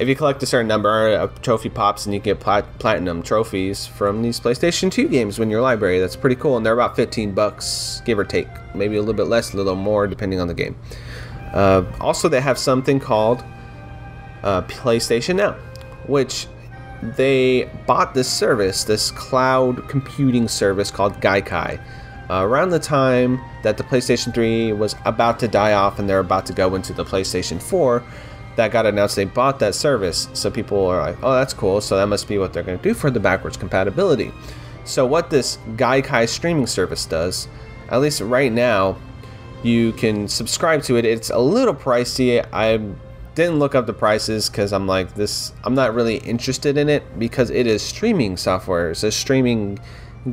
if 0.02 0.08
you 0.08 0.16
collect 0.16 0.42
a 0.42 0.48
certain 0.48 0.68
number, 0.68 1.14
a 1.14 1.28
trophy 1.44 1.70
pops 1.70 2.08
and 2.08 2.14
you 2.16 2.20
get 2.20 2.40
plat- 2.40 2.80
platinum 2.80 3.22
trophies 3.22 3.86
from 3.86 4.24
these 4.24 4.40
PlayStation 4.40 4.92
2 4.92 5.08
games 5.08 5.38
in 5.38 5.48
your 5.52 5.62
library. 5.62 6.00
That's 6.00 6.16
pretty 6.16 6.36
cool, 6.38 6.58
and 6.58 6.66
they're 6.66 6.74
about 6.74 6.96
15 6.96 7.36
bucks, 7.36 8.02
give 8.04 8.18
or 8.18 8.24
take. 8.24 8.48
Maybe 8.74 8.96
a 8.96 9.00
little 9.00 9.14
bit 9.14 9.28
less, 9.28 9.54
a 9.54 9.58
little 9.58 9.76
more, 9.76 10.08
depending 10.08 10.40
on 10.40 10.48
the 10.48 10.56
game. 10.56 10.76
Uh, 11.54 11.84
also, 12.00 12.28
they 12.28 12.42
have 12.42 12.58
something 12.58 13.00
called 13.00 13.44
uh, 14.42 14.64
PlayStation 14.64 15.36
Now, 15.36 15.54
which 16.08 16.48
they 17.04 17.70
bought 17.86 18.16
this 18.16 18.32
service, 18.32 18.84
this 18.84 19.12
cloud 19.12 19.88
computing 19.88 20.48
service 20.48 20.90
called 20.90 21.14
Gaikai. 21.22 21.80
Uh, 22.28 22.44
around 22.44 22.70
the 22.70 22.80
time 22.80 23.40
that 23.62 23.78
the 23.78 23.84
PlayStation 23.84 24.34
3 24.34 24.74
was 24.74 24.96
about 25.06 25.38
to 25.42 25.48
die 25.48 25.74
off 25.74 26.00
and 26.00 26.10
they're 26.10 26.20
about 26.20 26.48
to 26.48 26.54
go 26.54 26.74
into 26.74 26.92
the 26.92 27.06
PlayStation 27.06 27.62
4, 27.62 28.04
that 28.56 28.72
got 28.72 28.86
announced 28.86 29.16
they 29.16 29.26
bought 29.26 29.60
that 29.60 29.76
service. 29.76 30.28
So 30.34 30.52
people 30.52 30.86
are 30.86 31.00
like, 31.00 31.18
oh, 31.24 31.34
that's 31.34 31.54
cool. 31.54 31.82
So 31.82 31.98
that 31.98 32.08
must 32.08 32.28
be 32.28 32.38
what 32.38 32.54
they're 32.54 32.64
going 32.64 32.78
to 32.78 32.84
do 32.84 32.94
for 32.94 33.10
the 33.10 33.20
backwards 33.20 33.58
compatibility. 33.58 34.32
So 34.84 35.06
what 35.06 35.30
this 35.30 35.58
Gaikai 35.76 36.28
streaming 36.28 36.68
service 36.68 37.06
does, 37.06 37.48
at 37.90 38.02
least 38.02 38.22
right 38.22 38.52
now, 38.52 38.98
you 39.64 39.94
can 39.94 40.28
subscribe 40.28 40.82
to 40.84 40.98
it. 40.98 41.06
It's 41.06 41.30
a 41.30 41.38
little 41.40 41.76
pricey. 41.76 42.46
I 42.52 42.78
didn't 43.36 43.60
look 43.60 43.76
up 43.76 43.86
the 43.86 43.94
prices 43.94 44.50
because 44.50 44.74
I'm 44.74 44.88
like 44.88 45.14
this. 45.16 45.54
I'm 45.64 45.76
not 45.76 45.94
really 45.94 46.18
interested 46.18 46.78
in 46.78 46.90
it 46.90 47.20
because 47.20 47.50
it 47.50 47.68
is 47.68 47.82
streaming 47.82 48.38
software. 48.38 48.92
It's 48.92 49.04
a 49.04 49.12
streaming 49.12 49.80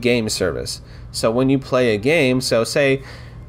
game 0.00 0.28
service. 0.28 0.80
So 1.12 1.30
when 1.30 1.50
you 1.50 1.58
play 1.58 1.94
a 1.94 1.98
game, 1.98 2.40
so 2.40 2.64
say 2.64 3.02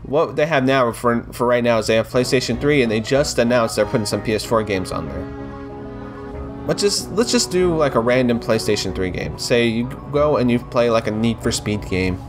what 0.10 0.36
they 0.36 0.46
have 0.48 0.64
now 0.64 0.92
for 0.92 1.24
for 1.32 1.46
right 1.46 1.64
now 1.64 1.78
is 1.78 1.88
they 1.88 1.96
have 1.96 2.08
PlayStation 2.08 2.60
3 2.60 2.82
and 2.82 2.92
they 2.92 3.00
just 3.00 3.38
announced 3.38 3.76
they're 3.76 3.86
putting 3.86 4.06
some 4.06 4.22
PS4 4.24 4.66
games 4.66 4.92
on 4.92 5.08
there. 5.08 6.66
Let's 6.68 6.82
just 6.82 7.12
let's 7.12 7.32
just 7.32 7.52
do 7.52 7.76
like 7.76 7.96
a 7.96 8.00
random 8.00 8.40
PlayStation 8.40 8.94
3 8.96 9.12
game. 9.12 9.38
Say 9.38 9.68
you 9.68 9.88
go 10.12 10.38
and 10.38 10.50
you 10.50 10.60
play 10.60 10.90
like 10.90 11.08
a 11.08 11.12
Need 11.12 11.40
for 11.42 11.52
Speed 11.52 11.88
game 11.88 12.20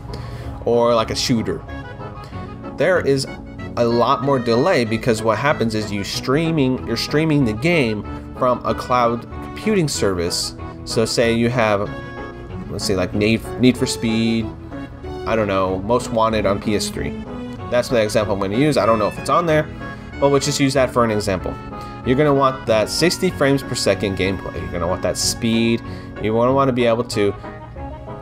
or 0.67 0.95
like 0.95 1.11
a 1.11 1.15
shooter. 1.15 1.63
There 2.77 3.01
is 3.01 3.27
a 3.77 3.85
lot 3.85 4.23
more 4.23 4.39
delay 4.39 4.85
because 4.85 5.23
what 5.23 5.39
happens 5.39 5.75
is 5.75 5.91
you 5.91 6.05
streaming 6.05 6.87
you're 6.87 6.97
streaming 6.99 7.45
the 7.47 7.55
game 7.55 8.03
from 8.37 8.65
a 8.67 8.75
cloud 8.75 9.23
computing 9.23 9.89
service. 9.89 10.55
So 10.85 11.07
say 11.07 11.33
you 11.33 11.49
have 11.49 11.91
let's 12.71 12.85
say 12.85 12.95
like 12.95 13.15
Need, 13.15 13.43
Need 13.59 13.79
for 13.79 13.87
Speed, 13.87 14.47
I 15.27 15.35
don't 15.35 15.49
know, 15.49 15.79
Most 15.79 16.11
Wanted 16.11 16.45
on 16.45 16.61
PS3 16.61 17.30
that's 17.71 17.89
the 17.89 18.03
example 18.03 18.35
I'm 18.35 18.41
going 18.41 18.51
to 18.51 18.59
use. 18.59 18.77
I 18.77 18.87
don't 18.87 18.99
know 18.99 19.09
if 19.09 19.19
it's 19.19 19.31
on 19.31 19.47
there, 19.47 19.63
but 20.19 20.31
we'll 20.31 20.41
just 20.41 20.61
use 20.61 20.75
that 20.75 20.91
for 20.91 21.05
an 21.05 21.11
example. 21.11 21.55
You're 22.07 22.17
going 22.17 22.27
to 22.27 22.35
want 22.35 22.67
that 22.67 22.89
60 22.89 23.31
frames 23.31 23.63
per 23.63 23.75
second 23.75 24.17
gameplay. 24.17 24.55
You're 24.55 24.71
going 24.71 24.81
to 24.81 24.87
want 24.87 25.03
that 25.03 25.17
speed. 25.17 25.83
You 26.23 26.35
want 26.35 26.49
to 26.49 26.55
want 26.55 26.69
to 26.69 26.73
be 26.73 26.87
able 26.87 27.05
to 27.05 27.35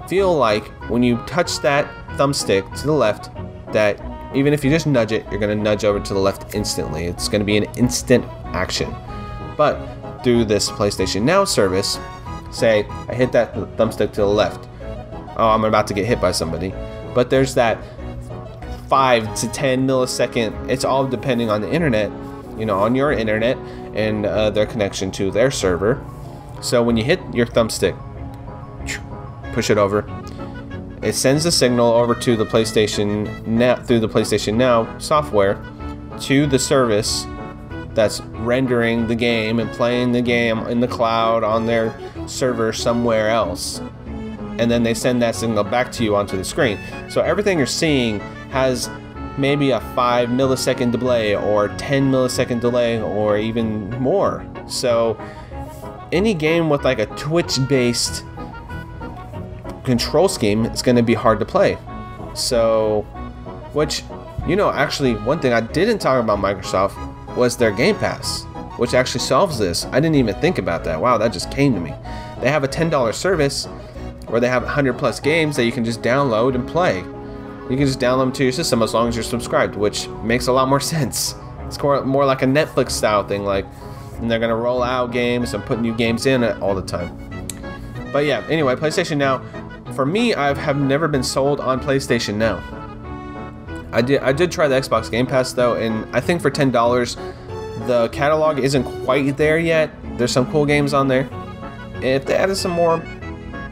feel 0.09 0.35
like 0.37 0.67
when 0.91 1.03
you 1.03 1.17
touch 1.27 1.59
that 1.61 1.87
thumbstick 2.17 2.81
to 2.81 2.87
the 2.87 2.93
left, 2.93 3.31
that 3.73 4.01
even 4.35 4.53
if 4.53 4.65
you 4.65 4.71
just 4.71 4.87
nudge 4.87 5.13
it, 5.13 5.25
you're 5.31 5.41
going 5.41 5.57
to 5.57 5.63
nudge 5.63 5.85
over 5.85 6.01
to 6.01 6.15
the 6.15 6.19
left 6.19 6.55
instantly. 6.55 7.07
It's 7.07 7.29
going 7.29 7.41
to 7.41 7.47
be 7.47 7.57
an 7.57 7.65
instant 7.77 8.25
action. 8.47 8.95
But 9.57 10.23
through 10.23 10.47
this 10.47 10.71
PlayStation 10.71 11.23
Now 11.23 11.45
service, 11.45 11.99
say 12.51 12.85
I 13.09 13.15
hit 13.15 13.33
that 13.33 13.55
thumbstick 13.55 14.13
to 14.13 14.21
the 14.23 14.27
left. 14.27 14.69
Oh, 15.37 15.51
I'm 15.51 15.65
about 15.65 15.87
to 15.89 15.95
get 15.95 16.07
hit 16.07 16.21
by 16.21 16.33
somebody. 16.33 16.75
But 17.15 17.31
there's 17.31 17.55
that 17.55 17.79
5 18.89 19.35
to 19.35 19.49
10 19.49 19.87
millisecond. 19.87 20.69
It's 20.69 20.85
all 20.85 21.07
depending 21.07 21.51
on 21.51 21.61
the 21.61 21.71
internet, 21.71 22.11
you 22.59 22.65
know, 22.65 22.79
on 22.79 22.95
your 22.95 23.13
internet 23.13 23.57
and 23.95 24.27
uh, 24.27 24.51
their 24.51 24.67
connection 24.67 25.11
to 25.13 25.31
their 25.31 25.51
server. 25.51 26.05
So 26.63 26.83
when 26.83 26.97
you 26.97 27.05
hit 27.05 27.21
your 27.33 27.47
thumbstick, 27.47 27.97
push 29.53 29.71
it 29.71 29.79
over, 29.79 30.07
it 31.03 31.15
sends 31.15 31.45
a 31.45 31.53
signal 31.53 31.93
over 31.93 32.15
to 32.15 32.37
the 32.37 32.45
PlayStation 32.45 33.47
Now 33.47 33.77
through 33.77 34.01
the 34.01 34.09
PlayStation 34.09 34.55
Now 34.55 34.99
software 34.99 35.63
to 36.21 36.47
the 36.47 36.59
service 36.59 37.27
that's 37.95 38.21
rendering 38.21 39.07
the 39.07 39.15
game 39.15 39.61
and 39.61 39.71
playing 39.71 40.13
the 40.13 40.23
game 40.23 40.59
in 40.67 40.81
the 40.81 40.89
cloud 40.89 41.45
on 41.45 41.67
their 41.67 41.95
server 42.27 42.73
somewhere 42.73 43.29
else. 43.29 43.81
And 44.59 44.71
then 44.71 44.83
they 44.83 44.95
send 44.95 45.23
that 45.23 45.37
signal 45.37 45.63
back 45.65 45.93
to 45.93 46.05
you 46.05 46.17
onto 46.17 46.37
the 46.37 46.45
screen. 46.45 46.79
So 47.09 47.21
everything 47.21 47.59
you're 47.59 47.67
seeing 47.67 48.21
has 48.51 48.91
maybe 49.39 49.71
a 49.71 49.81
5 49.95 50.29
millisecond 50.31 50.93
delay 50.93 51.37
or 51.37 51.69
10 51.69 52.11
millisecond 52.11 52.61
delay 52.61 53.01
or 53.01 53.39
even 53.39 53.89
more. 54.01 54.45
So 54.67 55.17
any 56.13 56.35
game 56.35 56.69
with 56.69 56.85
like 56.85 56.99
a 56.99 57.07
Twitch 57.07 57.59
based 57.69 58.25
control 59.85 60.29
scheme 60.29 60.67
is 60.67 60.83
going 60.83 60.97
to 60.97 61.03
be 61.03 61.15
hard 61.15 61.39
to 61.39 61.47
play. 61.47 61.79
So, 62.35 63.03
which, 63.73 64.03
you 64.47 64.57
know, 64.57 64.71
actually, 64.71 65.15
one 65.15 65.41
thing 65.41 65.53
I 65.53 65.61
didn't 65.61 65.99
talk 65.99 66.23
about 66.23 66.39
Microsoft 66.39 67.37
was 67.37 67.57
their 67.57 67.71
Game 67.71 67.97
Pass, 67.97 68.43
which 68.77 68.95
actually 68.95 69.21
solves 69.21 69.59
this. 69.59 69.87
I 69.87 70.01
didn't 70.01 70.17
even 70.17 70.35
think 70.37 70.59
about 70.59 70.85
that. 70.85 71.01
Wow, 71.01 71.19
that 71.19 71.33
just 71.33 71.51
came 71.51 71.75
to 71.75 71.81
me. 71.81 71.95
They 72.41 72.51
have 72.51 72.65
a 72.65 72.69
$10 72.69 73.15
service 73.15 73.67
where 74.27 74.41
they 74.41 74.49
have 74.49 74.63
100 74.63 74.99
plus 74.99 75.21
games 75.21 75.57
that 75.57 75.65
you 75.65 75.73
can 75.73 75.85
just 75.85 76.03
download 76.03 76.55
and 76.55 76.69
play 76.69 77.03
you 77.71 77.77
can 77.77 77.87
just 77.87 78.01
download 78.01 78.21
them 78.21 78.33
to 78.33 78.45
your 78.45 78.53
system 78.53 78.83
as 78.83 78.95
long 78.95 79.09
as 79.09 79.15
you're 79.15 79.23
subscribed, 79.23 79.77
which 79.77 80.09
makes 80.23 80.47
a 80.47 80.53
lot 80.53 80.69
more 80.69 80.81
sense. 80.95 81.35
It's 81.67 81.81
more 81.83 82.25
like 82.25 82.43
a 82.43 82.47
Netflix 82.47 82.93
style 82.93 83.27
thing, 83.27 83.45
like, 83.45 83.67
and 84.17 84.31
they're 84.31 84.39
gonna 84.39 84.57
roll 84.57 84.83
out 84.83 85.13
games 85.13 85.55
and 85.55 85.65
put 85.65 85.81
new 85.81 85.95
games 85.95 86.27
in 86.27 86.43
all 86.63 86.75
the 86.75 86.83
time. 86.83 87.17
But 88.13 88.25
yeah, 88.25 88.45
anyway, 88.49 88.75
PlayStation 88.75 89.19
Now. 89.19 89.43
For 89.95 90.07
me, 90.07 90.35
I 90.35 90.55
have 90.55 90.79
never 90.79 91.09
been 91.09 91.23
sold 91.23 91.61
on 91.61 91.81
PlayStation 91.81 92.37
Now. 92.37 92.63
I 93.93 94.03
did 94.03 94.21
I 94.23 94.33
did 94.33 94.51
try 94.51 94.69
the 94.69 94.75
Xbox 94.75 95.11
Game 95.11 95.27
Pass 95.27 95.53
though, 95.53 95.75
and 95.75 96.07
I 96.15 96.21
think 96.21 96.41
for 96.41 96.51
ten 96.51 96.71
dollars, 96.71 97.17
the 97.87 98.09
catalog 98.13 98.59
isn't 98.59 98.85
quite 99.05 99.37
there 99.37 99.59
yet. 99.59 99.91
There's 100.19 100.33
some 100.33 100.51
cool 100.51 100.67
games 100.67 100.95
on 100.95 101.09
there. 101.09 101.29
If 102.03 102.27
they 102.27 102.35
added 102.35 102.57
some 102.57 102.73
more 102.73 103.03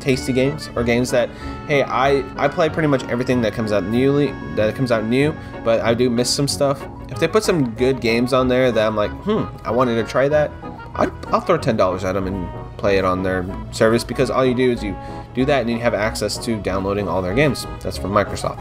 tasty 0.06 0.32
games 0.32 0.70
or 0.76 0.84
games 0.84 1.10
that 1.10 1.28
hey 1.66 1.82
I 1.82 2.22
I 2.36 2.46
play 2.46 2.68
pretty 2.68 2.86
much 2.86 3.02
everything 3.04 3.40
that 3.42 3.52
comes 3.54 3.72
out 3.72 3.82
newly 3.82 4.28
that 4.54 4.72
comes 4.76 4.92
out 4.92 5.04
new 5.04 5.34
but 5.64 5.80
I 5.80 5.94
do 5.94 6.08
miss 6.08 6.30
some 6.30 6.46
stuff. 6.46 6.80
If 7.08 7.18
they 7.18 7.26
put 7.26 7.42
some 7.42 7.74
good 7.74 8.00
games 8.00 8.32
on 8.32 8.46
there 8.46 8.70
that 8.70 8.86
I'm 8.86 8.94
like 8.94 9.10
hmm 9.26 9.44
I 9.66 9.72
wanted 9.72 9.96
to 9.96 10.04
try 10.04 10.28
that 10.28 10.52
i 10.94 11.06
will 11.30 11.40
throw 11.40 11.58
ten 11.58 11.76
dollars 11.76 12.04
at 12.04 12.12
them 12.12 12.26
and 12.26 12.48
play 12.78 12.98
it 12.98 13.04
on 13.04 13.22
their 13.22 13.44
service 13.72 14.04
because 14.04 14.30
all 14.30 14.44
you 14.46 14.54
do 14.54 14.70
is 14.70 14.82
you 14.82 14.96
do 15.34 15.44
that 15.44 15.60
and 15.62 15.70
you 15.70 15.78
have 15.78 15.92
access 15.92 16.38
to 16.44 16.56
downloading 16.62 17.08
all 17.08 17.20
their 17.20 17.34
games. 17.34 17.66
That's 17.80 17.98
from 17.98 18.12
Microsoft. 18.12 18.60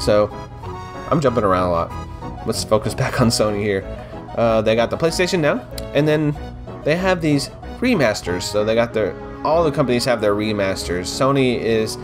So 0.00 0.28
I'm 1.10 1.20
jumping 1.20 1.44
around 1.44 1.68
a 1.68 1.72
lot. 1.72 2.46
Let's 2.46 2.62
focus 2.62 2.94
back 3.02 3.20
on 3.20 3.28
Sony 3.28 3.62
here. 3.62 3.82
Uh, 4.36 4.60
they 4.60 4.76
got 4.76 4.90
the 4.90 4.96
PlayStation 4.98 5.40
now 5.40 5.66
and 5.94 6.06
then 6.06 6.36
they 6.84 6.96
have 6.96 7.20
these 7.20 7.48
remasters. 7.78 8.42
So 8.42 8.64
they 8.64 8.74
got 8.74 8.92
their 8.92 9.14
all 9.44 9.62
the 9.62 9.70
companies 9.70 10.04
have 10.06 10.20
their 10.20 10.34
remasters. 10.34 11.04
Sony 11.04 11.60
is 11.60 11.96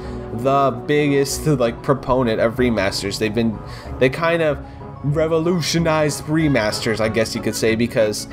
the 0.42 0.70
biggest 0.86 1.46
like 1.46 1.82
proponent 1.82 2.40
of 2.40 2.56
remasters. 2.56 3.18
They've 3.18 3.34
been 3.34 3.58
they 3.98 4.10
kind 4.10 4.42
of 4.42 4.64
revolutionized 5.02 6.24
remasters, 6.24 7.00
I 7.00 7.08
guess 7.08 7.34
you 7.34 7.40
could 7.40 7.56
say, 7.56 7.74
because 7.74 8.28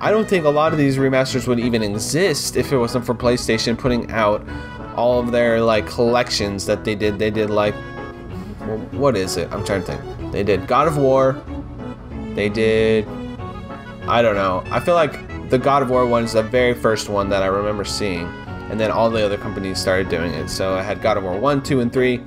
I 0.00 0.10
don't 0.10 0.28
think 0.28 0.44
a 0.44 0.50
lot 0.50 0.72
of 0.72 0.78
these 0.78 0.96
remasters 0.96 1.46
would 1.46 1.60
even 1.60 1.82
exist 1.82 2.56
if 2.56 2.72
it 2.72 2.78
wasn't 2.78 3.04
for 3.04 3.14
PlayStation 3.14 3.76
putting 3.76 4.10
out 4.10 4.46
all 4.96 5.20
of 5.20 5.30
their 5.32 5.60
like 5.60 5.86
collections 5.86 6.66
that 6.66 6.84
they 6.84 6.94
did. 6.94 7.18
They 7.18 7.30
did 7.30 7.50
like 7.50 7.74
what 8.92 9.16
is 9.16 9.36
it? 9.36 9.50
I'm 9.52 9.64
trying 9.64 9.82
to 9.84 9.96
think. 9.96 10.32
They 10.32 10.42
did 10.42 10.66
God 10.66 10.88
of 10.88 10.96
War. 10.96 11.42
They 12.34 12.48
did 12.48 13.06
I 14.06 14.22
don't 14.22 14.36
know. 14.36 14.62
I 14.70 14.80
feel 14.80 14.94
like 14.94 15.27
the 15.50 15.58
God 15.58 15.82
of 15.82 15.90
War 15.90 16.06
one 16.06 16.24
is 16.24 16.34
the 16.34 16.42
very 16.42 16.74
first 16.74 17.08
one 17.08 17.28
that 17.30 17.42
I 17.42 17.46
remember 17.46 17.84
seeing, 17.84 18.26
and 18.70 18.78
then 18.78 18.90
all 18.90 19.10
the 19.10 19.24
other 19.24 19.38
companies 19.38 19.78
started 19.78 20.08
doing 20.08 20.32
it. 20.34 20.48
So 20.48 20.74
I 20.74 20.82
had 20.82 21.00
God 21.00 21.16
of 21.16 21.24
War 21.24 21.38
1, 21.38 21.62
2, 21.62 21.80
and 21.80 21.92
3 21.92 22.18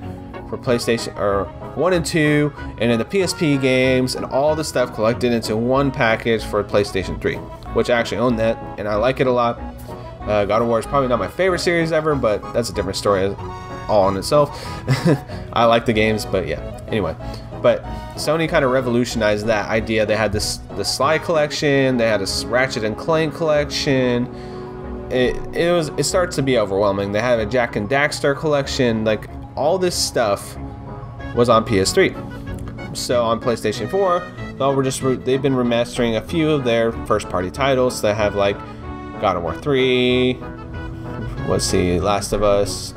for 0.48 0.58
PlayStation 0.58 1.16
or 1.16 1.44
1 1.76 1.92
and 1.92 2.04
2, 2.04 2.52
and 2.78 2.90
then 2.90 2.98
the 2.98 3.04
PSP 3.04 3.60
games 3.60 4.16
and 4.16 4.26
all 4.26 4.56
the 4.56 4.64
stuff 4.64 4.92
collected 4.94 5.32
into 5.32 5.56
one 5.56 5.90
package 5.90 6.44
for 6.44 6.62
PlayStation 6.64 7.20
3, 7.20 7.36
which 7.74 7.90
I 7.90 7.98
actually 7.98 8.18
own 8.18 8.36
that, 8.36 8.58
and 8.78 8.88
I 8.88 8.96
like 8.96 9.20
it 9.20 9.26
a 9.26 9.32
lot. 9.32 9.58
Uh, 10.22 10.44
God 10.44 10.62
of 10.62 10.68
War 10.68 10.78
is 10.78 10.86
probably 10.86 11.08
not 11.08 11.18
my 11.18 11.28
favorite 11.28 11.60
series 11.60 11.92
ever, 11.92 12.14
but 12.14 12.52
that's 12.52 12.70
a 12.70 12.74
different 12.74 12.96
story 12.96 13.34
all 13.88 14.08
in 14.08 14.16
itself. 14.16 14.50
I 15.52 15.64
like 15.64 15.86
the 15.86 15.92
games, 15.92 16.24
but 16.24 16.46
yeah. 16.46 16.80
Anyway, 16.88 17.16
but 17.62 17.82
Sony 18.14 18.48
kind 18.48 18.64
of 18.64 18.70
revolutionized 18.70 19.46
that 19.46 19.68
idea. 19.68 20.04
They 20.04 20.16
had 20.16 20.32
this 20.32 20.58
the 20.76 20.84
Sly 20.84 21.18
collection, 21.18 21.96
they 21.96 22.08
had 22.08 22.20
a 22.20 22.46
Ratchet 22.46 22.84
and 22.84 22.96
Clank 22.96 23.34
collection. 23.34 24.26
It, 25.10 25.36
it 25.54 25.72
was 25.72 25.88
it 25.96 26.04
starts 26.04 26.36
to 26.36 26.42
be 26.42 26.58
overwhelming. 26.58 27.12
They 27.12 27.20
have 27.20 27.38
a 27.38 27.46
Jack 27.46 27.76
and 27.76 27.88
Daxter 27.88 28.36
collection, 28.36 29.04
like 29.04 29.28
all 29.56 29.78
this 29.78 29.94
stuff 29.94 30.56
was 31.34 31.48
on 31.48 31.64
PS3. 31.64 32.96
So 32.96 33.22
on 33.22 33.40
PlayStation 33.40 33.90
4, 33.90 34.56
well, 34.58 34.76
we're 34.76 34.82
just 34.82 35.02
they've 35.24 35.40
been 35.40 35.54
remastering 35.54 36.16
a 36.16 36.22
few 36.22 36.50
of 36.50 36.64
their 36.64 36.92
first 37.06 37.28
party 37.28 37.50
titles 37.50 38.02
that 38.02 38.16
have 38.16 38.34
like 38.34 38.58
God 39.20 39.36
of 39.36 39.42
War 39.42 39.54
3, 39.54 40.34
let's 41.48 41.64
see, 41.64 42.00
Last 42.00 42.32
of 42.32 42.42
Us, 42.42 42.94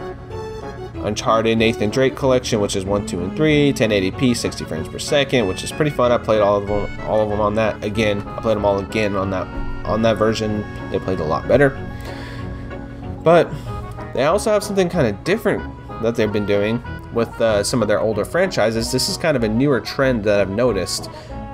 Uncharted 1.06 1.58
Nathan 1.58 1.90
Drake 1.90 2.16
collection, 2.16 2.60
which 2.60 2.76
is 2.76 2.84
1, 2.84 3.06
2, 3.06 3.24
and 3.24 3.38
3, 3.38 3.74
1080p, 3.74 4.36
60 4.36 4.66
frames 4.66 4.88
per 4.88 5.00
second, 5.00 5.48
which 5.48 5.64
is 5.64 5.72
pretty 5.72 5.92
fun. 5.92 6.12
I 6.12 6.18
played 6.18 6.42
all 6.42 6.58
of 6.58 6.68
them 6.68 7.00
all 7.02 7.22
of 7.22 7.30
them 7.30 7.40
on 7.40 7.56
that 7.56 7.84
again. 7.84 8.22
I 8.28 8.42
played 8.42 8.58
them 8.58 8.66
all 8.66 8.80
again 8.80 9.16
on 9.16 9.30
that 9.30 9.48
on 9.86 10.02
that 10.02 10.18
version. 10.18 10.66
They 10.92 11.00
played 11.00 11.20
a 11.20 11.24
lot 11.24 11.48
better. 11.48 11.70
But 13.24 13.52
they 14.14 14.24
also 14.26 14.52
have 14.52 14.64
something 14.64 14.90
kind 14.90 15.08
of 15.08 15.24
different 15.24 15.64
that 16.02 16.16
they've 16.16 16.32
been 16.32 16.46
doing 16.46 16.84
with 17.14 17.30
uh, 17.40 17.64
some 17.64 17.82
of 17.82 17.88
their 17.88 18.00
older 18.00 18.26
franchises. 18.26 18.92
This 18.92 19.08
is 19.08 19.18
kind 19.18 19.38
of 19.38 19.44
a 19.44 19.50
newer 19.50 19.80
trend 19.80 20.24
that 20.26 20.42
I've 20.42 20.50
noticed 20.50 21.10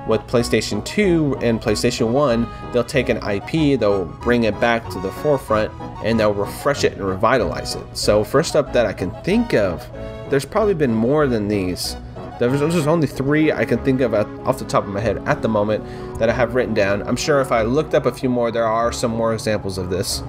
with 0.07 0.21
PlayStation 0.21 0.83
2 0.83 1.37
and 1.41 1.61
PlayStation 1.61 2.11
1, 2.11 2.47
they'll 2.73 2.83
take 2.83 3.09
an 3.09 3.17
IP, 3.17 3.79
they'll 3.79 4.05
bring 4.05 4.43
it 4.43 4.59
back 4.59 4.89
to 4.89 4.99
the 4.99 5.11
forefront, 5.11 5.71
and 6.03 6.19
they'll 6.19 6.33
refresh 6.33 6.83
it 6.83 6.93
and 6.93 7.01
revitalize 7.01 7.75
it. 7.75 7.85
So, 7.97 8.23
first 8.23 8.55
up 8.55 8.73
that 8.73 8.85
I 8.85 8.93
can 8.93 9.11
think 9.23 9.53
of, 9.53 9.87
there's 10.29 10.45
probably 10.45 10.73
been 10.73 10.93
more 10.93 11.27
than 11.27 11.47
these. 11.47 11.95
There's, 12.39 12.59
there's 12.59 12.87
only 12.87 13.05
three 13.05 13.51
I 13.51 13.65
can 13.65 13.83
think 13.83 14.01
of 14.01 14.13
at, 14.15 14.25
off 14.45 14.57
the 14.57 14.65
top 14.65 14.83
of 14.83 14.89
my 14.89 14.99
head 14.99 15.17
at 15.27 15.41
the 15.41 15.47
moment 15.47 15.83
that 16.17 16.29
I 16.29 16.33
have 16.33 16.55
written 16.55 16.73
down. 16.73 17.03
I'm 17.07 17.15
sure 17.15 17.39
if 17.39 17.51
I 17.51 17.61
looked 17.61 17.93
up 17.93 18.07
a 18.07 18.11
few 18.11 18.29
more, 18.29 18.51
there 18.51 18.65
are 18.65 18.91
some 18.91 19.11
more 19.11 19.33
examples 19.33 19.77
of 19.77 19.89
this. 19.89 20.23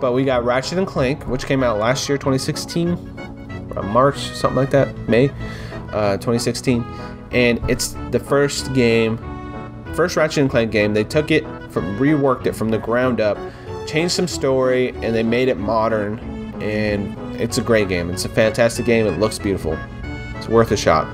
But 0.00 0.12
we 0.12 0.24
got 0.24 0.44
Ratchet 0.44 0.78
and 0.78 0.86
Clank, 0.86 1.26
which 1.26 1.46
came 1.46 1.64
out 1.64 1.78
last 1.78 2.08
year, 2.08 2.18
2016, 2.18 2.94
March, 3.84 4.18
something 4.18 4.56
like 4.56 4.70
that, 4.70 4.96
May 5.08 5.30
uh, 5.92 6.16
2016 6.18 6.84
and 7.34 7.58
it's 7.68 7.96
the 8.10 8.20
first 8.20 8.72
game, 8.74 9.18
first 9.94 10.16
Ratchet 10.16 10.38
and 10.38 10.50
Clank 10.50 10.70
game. 10.70 10.94
They 10.94 11.04
took 11.04 11.30
it 11.30 11.42
from 11.70 11.98
reworked 11.98 12.46
it 12.46 12.54
from 12.54 12.70
the 12.70 12.78
ground 12.78 13.20
up, 13.20 13.36
changed 13.86 14.14
some 14.14 14.28
story, 14.28 14.90
and 14.90 15.14
they 15.14 15.22
made 15.22 15.48
it 15.48 15.56
modern. 15.56 16.18
And 16.62 17.16
it's 17.40 17.58
a 17.58 17.62
great 17.62 17.88
game. 17.88 18.10
It's 18.10 18.24
a 18.24 18.28
fantastic 18.28 18.86
game. 18.86 19.06
It 19.06 19.18
looks 19.18 19.38
beautiful. 19.38 19.78
It's 20.36 20.48
worth 20.48 20.70
a 20.70 20.76
shot. 20.76 21.06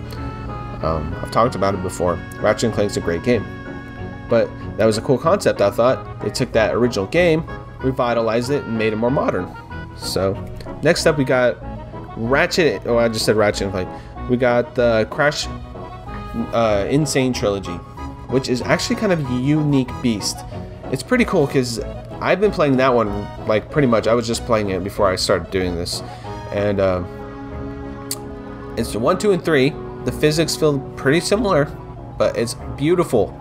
Um, 0.85 1.15
I've 1.23 1.31
talked 1.31 1.55
about 1.55 1.75
it 1.75 1.83
before. 1.83 2.19
Ratchet 2.41 2.65
and 2.65 2.75
Clank's 2.75 2.97
a 2.97 3.01
great 3.01 3.23
game, 3.23 3.45
but 4.29 4.49
that 4.77 4.87
was 4.87 4.97
a 4.97 5.03
cool 5.03 5.19
concept. 5.19 5.61
I 5.61 5.71
thought 5.71 6.21
they 6.21 6.31
took 6.31 6.53
that 6.53 6.75
original 6.75 7.07
game, 7.07 7.45
revitalized 7.81 8.51
it, 8.51 8.65
and 8.65 8.79
made 8.79 8.93
it 8.93 8.97
more 8.97 9.11
modern. 9.11 9.55
So 9.97 10.33
next 10.83 11.07
up, 11.07 11.19
we 11.19 11.25
got 11.25 11.59
Ratchet. 12.17 12.83
Oh, 12.87 12.99
I 12.99 13.09
just 13.09 13.27
said 13.27 13.37
Ratchet 13.37 13.63
and 13.63 13.73
Clank. 13.73 13.89
We 14.31 14.37
got 14.37 14.75
the 14.75 15.07
Crash 15.11 15.47
uh, 15.49 16.87
N. 16.89 17.05
Sane 17.05 17.33
Trilogy, 17.33 17.77
which 18.29 18.49
is 18.49 18.63
actually 18.63 18.97
kind 18.97 19.13
of 19.13 19.31
a 19.31 19.35
unique 19.35 19.91
beast. 20.03 20.39
It's 20.85 21.03
pretty 21.03 21.25
cool 21.25 21.47
because 21.47 21.79
I've 22.21 22.41
been 22.41 22.51
playing 22.51 22.77
that 22.77 22.93
one 22.93 23.27
like 23.47 23.71
pretty 23.71 23.89
much. 23.89 24.07
I 24.07 24.15
was 24.15 24.27
just 24.27 24.45
playing 24.45 24.71
it 24.71 24.85
before 24.85 25.09
I 25.11 25.17
started 25.17 25.51
doing 25.51 25.75
this, 25.75 26.03
and 26.53 26.79
uh, 26.79 27.03
it's 28.77 28.95
one, 28.95 29.19
two, 29.19 29.33
and 29.33 29.45
three. 29.45 29.73
The 30.05 30.13
physics 30.13 30.57
feel 30.57 30.79
pretty 30.97 31.21
similar, 31.21 31.65
but 32.19 32.37
it's 32.37 32.55
beautiful, 32.77 33.39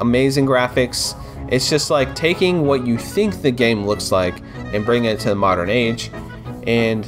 amazing 0.00 0.46
graphics. 0.46 1.16
It's 1.50 1.70
just 1.70 1.90
like 1.90 2.14
taking 2.14 2.66
what 2.66 2.86
you 2.86 2.98
think 2.98 3.42
the 3.42 3.50
game 3.50 3.86
looks 3.86 4.12
like 4.12 4.42
and 4.72 4.84
bringing 4.84 5.10
it 5.10 5.20
to 5.20 5.28
the 5.30 5.34
modern 5.34 5.70
age, 5.70 6.10
and 6.66 7.04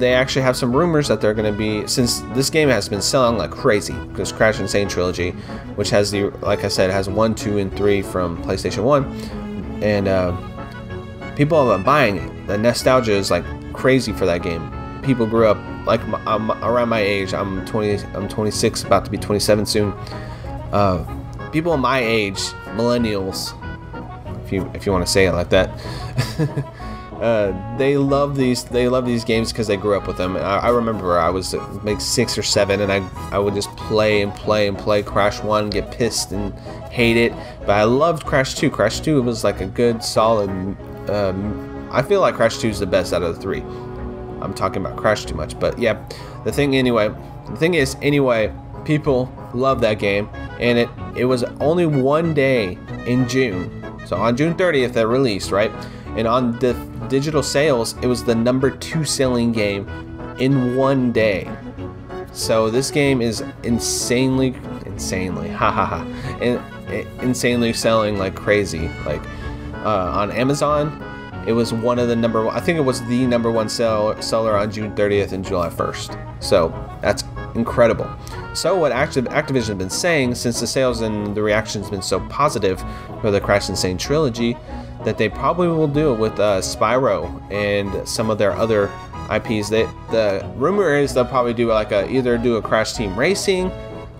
they 0.00 0.14
actually 0.14 0.42
have 0.42 0.56
some 0.56 0.74
rumors 0.74 1.06
that 1.08 1.20
they're 1.20 1.34
going 1.34 1.52
to 1.52 1.56
be 1.56 1.86
since 1.86 2.20
this 2.34 2.50
game 2.50 2.68
has 2.68 2.88
been 2.88 3.02
selling 3.02 3.38
like 3.38 3.50
crazy 3.50 3.94
because 4.08 4.32
Crash 4.32 4.58
N. 4.58 4.66
Sane 4.66 4.88
trilogy, 4.88 5.30
which 5.76 5.90
has 5.90 6.10
the 6.10 6.30
like 6.40 6.64
I 6.64 6.68
said 6.68 6.90
has 6.90 7.08
one, 7.08 7.34
two, 7.34 7.58
and 7.58 7.74
three 7.76 8.02
from 8.02 8.42
PlayStation 8.42 8.84
One, 8.84 9.04
and 9.82 10.08
uh, 10.08 10.36
people 11.36 11.68
have 11.68 11.78
been 11.78 11.84
buying 11.84 12.16
it. 12.16 12.46
The 12.46 12.58
nostalgia 12.58 13.12
is 13.12 13.30
like 13.30 13.44
crazy 13.72 14.12
for 14.12 14.26
that 14.26 14.42
game. 14.42 14.70
People 15.02 15.26
grew 15.26 15.46
up 15.46 15.58
like 15.86 16.00
I'm 16.26 16.50
around 16.50 16.88
my 16.88 17.00
age. 17.00 17.34
I'm 17.34 17.64
20. 17.66 18.04
I'm 18.14 18.28
26, 18.28 18.84
about 18.84 19.04
to 19.04 19.10
be 19.10 19.18
27 19.18 19.66
soon. 19.66 19.92
Uh, 20.72 21.04
people 21.52 21.76
my 21.76 22.00
age, 22.00 22.38
millennials, 22.76 23.52
if 24.44 24.52
you 24.52 24.70
if 24.74 24.86
you 24.86 24.92
want 24.92 25.04
to 25.04 25.10
say 25.10 25.26
it 25.26 25.32
like 25.32 25.50
that. 25.50 25.70
Uh, 27.24 27.78
they 27.78 27.96
love 27.96 28.36
these. 28.36 28.64
They 28.64 28.86
love 28.86 29.06
these 29.06 29.24
games 29.24 29.50
because 29.50 29.66
they 29.66 29.78
grew 29.78 29.96
up 29.96 30.06
with 30.06 30.18
them. 30.18 30.36
I, 30.36 30.58
I, 30.58 30.68
remember 30.68 31.18
I 31.18 31.30
was 31.30 31.54
like 31.82 31.98
six 31.98 32.36
or 32.36 32.42
seven, 32.42 32.82
and 32.82 32.92
I 32.92 32.98
I 33.34 33.38
would 33.38 33.54
just 33.54 33.74
play 33.78 34.20
and 34.20 34.30
play 34.34 34.68
and 34.68 34.76
play 34.76 35.02
Crash 35.02 35.42
One, 35.42 35.70
get 35.70 35.90
pissed 35.90 36.32
and 36.32 36.52
hate 36.90 37.16
it. 37.16 37.32
But 37.60 37.70
I 37.70 37.84
loved 37.84 38.26
Crash 38.26 38.56
Two. 38.56 38.70
Crash 38.70 39.00
Two 39.00 39.22
was 39.22 39.42
like 39.42 39.62
a 39.62 39.66
good, 39.66 40.04
solid. 40.04 40.50
Um, 41.08 41.88
I 41.90 42.02
feel 42.02 42.20
like 42.20 42.34
Crash 42.34 42.58
Two 42.58 42.68
is 42.68 42.78
the 42.78 42.86
best 42.86 43.14
out 43.14 43.22
of 43.22 43.34
the 43.34 43.40
three. 43.40 43.62
I'm 44.42 44.52
talking 44.52 44.84
about 44.84 44.98
Crash 44.98 45.24
too 45.24 45.34
much, 45.34 45.58
but 45.58 45.78
yeah. 45.78 46.06
The 46.44 46.52
thing 46.52 46.76
anyway. 46.76 47.08
The 47.48 47.56
thing 47.56 47.72
is 47.72 47.96
anyway. 48.02 48.52
People 48.84 49.32
love 49.54 49.80
that 49.80 49.98
game, 49.98 50.28
and 50.60 50.78
it 50.78 50.90
it 51.16 51.24
was 51.24 51.42
only 51.58 51.86
one 51.86 52.34
day 52.34 52.76
in 53.06 53.26
June. 53.30 53.80
So 54.04 54.16
on 54.16 54.36
June 54.36 54.52
30th, 54.54 54.92
they 54.92 55.06
released 55.06 55.50
right, 55.50 55.72
and 56.16 56.26
on 56.28 56.58
the 56.58 56.74
digital 57.08 57.42
sales, 57.42 57.96
it 58.02 58.06
was 58.06 58.24
the 58.24 58.34
number 58.34 58.70
two 58.70 59.04
selling 59.04 59.52
game 59.52 59.88
in 60.38 60.76
one 60.76 61.12
day. 61.12 61.50
So 62.32 62.70
this 62.70 62.90
game 62.90 63.22
is 63.22 63.42
insanely, 63.62 64.56
insanely, 64.86 65.48
ha 65.48 65.70
ha 65.70 65.86
ha, 65.86 66.38
and 66.40 66.60
insanely 67.20 67.72
selling 67.72 68.18
like 68.18 68.34
crazy. 68.34 68.88
Like 69.06 69.22
uh, 69.84 70.10
on 70.12 70.32
Amazon, 70.32 71.00
it 71.46 71.52
was 71.52 71.72
one 71.72 71.98
of 71.98 72.08
the 72.08 72.16
number. 72.16 72.44
one, 72.44 72.56
I 72.56 72.60
think 72.60 72.78
it 72.78 72.82
was 72.82 73.04
the 73.06 73.26
number 73.26 73.50
one 73.50 73.68
sell, 73.68 74.20
seller 74.22 74.56
on 74.56 74.70
June 74.70 74.94
30th 74.94 75.32
and 75.32 75.44
July 75.44 75.68
1st. 75.68 76.42
So 76.42 76.68
that's 77.02 77.22
incredible. 77.54 78.10
So 78.54 78.76
what 78.76 78.92
Activ- 78.92 79.28
Activision 79.28 79.68
has 79.68 79.78
been 79.78 79.90
saying 79.90 80.34
since 80.36 80.60
the 80.60 80.66
sales 80.66 81.02
and 81.02 81.36
the 81.36 81.42
reaction's 81.42 81.90
been 81.90 82.02
so 82.02 82.20
positive 82.28 82.82
for 83.20 83.30
the 83.30 83.40
Crash 83.40 83.68
N. 83.68 83.76
Sane 83.76 83.98
trilogy 83.98 84.56
that 85.04 85.18
they 85.18 85.28
probably 85.28 85.68
will 85.68 85.88
do 85.88 86.12
it 86.12 86.18
with 86.18 86.38
uh, 86.40 86.60
Spyro 86.60 87.40
and 87.52 88.06
some 88.08 88.30
of 88.30 88.38
their 88.38 88.52
other 88.52 88.90
IPs. 89.30 89.68
They, 89.68 89.84
the 90.10 90.50
rumor 90.56 90.96
is 90.96 91.14
they'll 91.14 91.24
probably 91.24 91.54
do 91.54 91.68
like 91.68 91.92
a 91.92 92.10
either 92.10 92.36
do 92.38 92.56
a 92.56 92.62
Crash 92.62 92.94
Team 92.94 93.18
Racing 93.18 93.70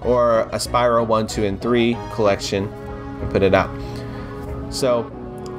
or 0.03 0.41
a 0.41 0.57
Spyro 0.57 1.07
1, 1.07 1.27
2, 1.27 1.45
and 1.45 1.61
3 1.61 1.97
collection 2.13 2.69
and 2.69 3.31
put 3.31 3.43
it 3.43 3.55
out. 3.55 3.71
So 4.73 5.11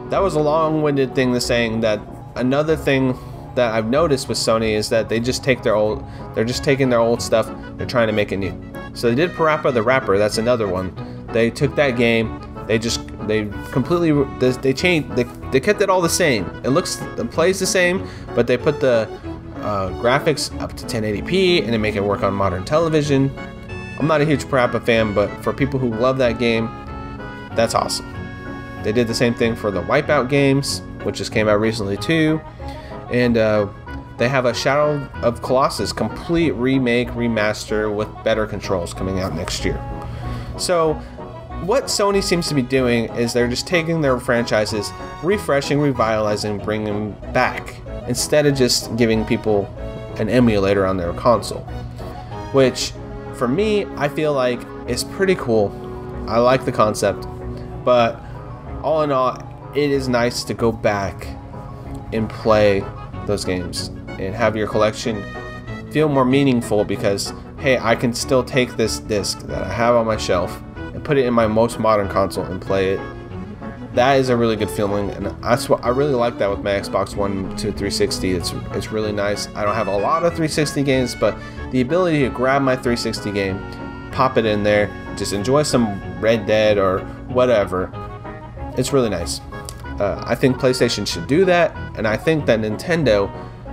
that 0.10 0.22
was 0.22 0.36
a 0.36 0.40
long-winded 0.40 1.16
thing 1.16 1.34
to 1.34 1.42
saying 1.42 1.82
that 1.82 2.00
another 2.36 2.76
thing 2.76 3.18
that 3.56 3.74
I've 3.74 3.88
noticed 3.88 4.28
with 4.28 4.38
Sony 4.38 4.74
is 4.74 4.90
that 4.90 5.10
they 5.10 5.20
just 5.20 5.44
take 5.44 5.64
their 5.64 5.76
old 5.76 6.04
they're 6.36 6.44
just 6.44 6.64
taking 6.64 6.90
their 6.90 7.00
old 7.00 7.22
stuff, 7.22 7.50
they're 7.78 7.88
trying 7.88 8.08
to 8.08 8.14
make 8.14 8.32
it 8.32 8.38
new. 8.38 8.54
So 8.94 9.10
they 9.10 9.16
did 9.16 9.32
Parappa 9.32 9.74
the 9.74 9.82
Rapper, 9.82 10.18
that's 10.18 10.38
another 10.38 10.68
one. 10.68 10.94
They 11.32 11.50
took 11.50 11.76
that 11.76 11.92
game, 11.92 12.42
they 12.68 12.78
just 12.78 13.05
they 13.28 13.46
completely 13.72 14.12
they 14.62 14.74
changed 14.74 15.16
they, 15.16 15.24
they 15.52 15.60
kept 15.60 15.82
it 15.82 15.90
all 15.90 16.02
the 16.02 16.10
same. 16.10 16.46
It 16.64 16.70
looks 16.70 17.02
it 17.02 17.32
plays 17.32 17.60
the 17.60 17.66
same, 17.66 18.08
but 18.34 18.48
they 18.48 18.58
put 18.58 18.80
the 18.80 19.10
uh, 19.58 19.90
graphics 20.02 20.58
up 20.62 20.74
to 20.74 20.86
1080p 20.86 21.64
and 21.64 21.74
they 21.74 21.78
make 21.78 21.96
it 21.96 22.04
work 22.04 22.24
on 22.24 22.34
modern 22.34 22.64
television. 22.66 23.32
I'm 24.00 24.08
not 24.08 24.22
a 24.22 24.26
huge 24.26 24.46
Parappa 24.46 24.86
fan, 24.86 25.14
but 25.14 25.30
for 25.44 25.54
people 25.54 25.80
who 25.80 25.90
love 25.90 26.18
that 26.18 26.38
game, 26.38 26.68
that's 27.56 27.74
awesome. 27.74 28.12
They 28.84 28.92
did 28.92 29.08
the 29.08 29.16
same 29.16 29.34
thing 29.34 29.56
for 29.56 29.72
the 29.72 29.82
Wipeout 29.82 30.30
games, 30.30 30.82
which 31.04 31.18
just 31.18 31.32
came 31.32 31.48
out 31.48 31.60
recently 31.60 31.98
too, 31.98 32.42
and 33.10 33.38
uh, 33.38 33.68
they 34.18 34.30
have 34.30 34.46
a 34.46 34.54
Shadow 34.54 35.10
of 35.24 35.42
Colossus 35.42 35.92
complete 35.92 36.52
remake, 36.52 37.10
remaster 37.10 37.94
with 37.94 38.08
better 38.24 38.46
controls 38.46 38.94
coming 38.94 39.20
out 39.20 39.34
next 39.34 39.66
year. 39.66 39.82
So, 40.58 41.02
what 41.66 41.86
Sony 41.86 42.24
seems 42.24 42.48
to 42.48 42.56
be 42.56 42.62
doing 42.62 43.06
is 43.16 43.34
they're 43.34 43.48
just 43.48 43.66
taking 43.66 44.02
their 44.02 44.20
franchises, 44.20 44.92
refreshing, 45.24 45.80
revitalizing, 45.80 46.60
bringing 46.60 46.86
them 46.86 47.34
back 47.34 47.76
instead 48.08 48.46
of 48.46 48.56
just 48.56 48.96
giving 48.98 49.26
people 49.26 49.66
an 50.18 50.30
emulator 50.30 50.86
on 50.86 50.98
their 50.98 51.14
console. 51.14 51.62
Which, 52.52 52.94
for 53.36 53.48
me, 53.48 53.86
I 53.96 54.08
feel 54.08 54.34
like 54.34 54.60
is 54.88 55.04
pretty 55.04 55.36
cool. 55.36 55.72
I 56.28 56.38
like 56.38 56.66
the 56.66 56.72
concept, 56.72 57.28
but 57.84 58.22
all 58.84 59.02
in 59.02 59.12
all, 59.12 59.38
it 59.76 59.92
is 59.92 60.08
nice 60.08 60.44
to 60.44 60.54
go 60.54 60.72
back 60.72 61.28
and 62.14 62.30
play 62.30 62.84
those 63.26 63.44
games 63.44 63.88
and 64.20 64.34
have 64.36 64.56
your 64.56 64.68
collection 64.68 65.24
feel 65.92 66.10
more 66.10 66.26
meaningful 66.26 66.84
because 66.84 67.34
hey, 67.58 67.78
I 67.78 67.96
can 67.96 68.14
still 68.14 68.44
take 68.44 68.76
this 68.76 69.00
disc 69.00 69.40
that 69.44 69.64
I 69.64 69.72
have 69.72 69.96
on 69.96 70.06
my 70.06 70.18
shelf 70.18 70.62
and 70.96 71.04
put 71.04 71.18
it 71.18 71.26
in 71.26 71.34
my 71.34 71.46
most 71.46 71.78
modern 71.78 72.08
console 72.08 72.46
and 72.46 72.62
play 72.62 72.94
it. 72.94 73.00
That 73.94 74.18
is 74.18 74.30
a 74.30 74.36
really 74.36 74.56
good 74.56 74.70
feeling, 74.72 75.10
and 75.12 75.26
that's 75.44 75.70
what 75.70 75.84
I 75.84 75.90
really 75.90 76.14
like 76.14 76.38
that 76.40 76.50
with 76.50 76.60
my 76.60 76.72
Xbox 76.72 77.16
One 77.16 77.50
to 77.58 77.72
360. 77.72 78.32
It's 78.32 78.54
it's 78.72 78.92
really 78.92 79.12
nice. 79.12 79.48
I 79.56 79.64
don't 79.64 79.76
have 79.76 79.88
a 79.88 79.98
lot 79.98 80.24
of 80.24 80.32
360 80.32 80.84
games, 80.84 81.16
but 81.16 81.38
the 81.72 81.82
ability 81.82 82.20
to 82.20 82.30
grab 82.30 82.62
my 82.62 82.76
360 82.76 83.32
game, 83.32 83.60
pop 84.12 84.38
it 84.38 84.46
in 84.46 84.64
there, 84.64 84.90
just 85.18 85.32
enjoy 85.32 85.64
some 85.64 86.02
Red 86.20 86.46
Dead 86.46 86.78
or 86.78 87.00
whatever. 87.28 87.92
It's 88.78 88.92
really 88.92 89.10
nice. 89.10 89.40
Uh, 90.00 90.22
I 90.26 90.36
think 90.36 90.58
PlayStation 90.58 91.08
should 91.08 91.28
do 91.28 91.46
that, 91.46 91.74
and 91.98 92.06
I 92.06 92.18
think 92.18 92.46
that 92.48 92.60
Nintendo 92.60 93.30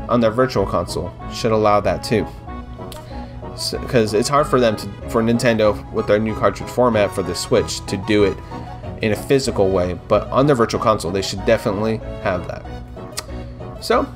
on 0.09 0.21
their 0.21 0.31
virtual 0.31 0.67
console 0.67 1.13
should 1.33 1.53
allow 1.53 1.81
that 1.81 2.05
too 2.05 2.27
because 3.81 4.15
it's 4.15 4.29
hard 4.29 4.47
for 4.47 4.61
them 4.61 4.77
to 4.77 4.87
for 5.09 5.23
Nintendo 5.23 5.91
with 5.93 6.07
their 6.07 6.19
new 6.19 6.35
cartridge 6.35 6.71
format 6.71 7.15
for 7.15 7.23
the 7.23 7.35
Switch 7.35 7.85
to 7.87 7.97
do 7.97 8.25
it 8.25 8.37
in 9.03 9.13
a 9.13 9.17
physical 9.17 9.69
way, 9.69 9.95
but 10.09 10.29
on 10.29 10.47
their 10.47 10.57
virtual 10.57 10.81
console 10.81 11.11
they 11.11 11.23
should 11.23 11.45
definitely 11.45 11.99
have 12.23 12.47
that. 12.49 12.65
So, 13.81 14.07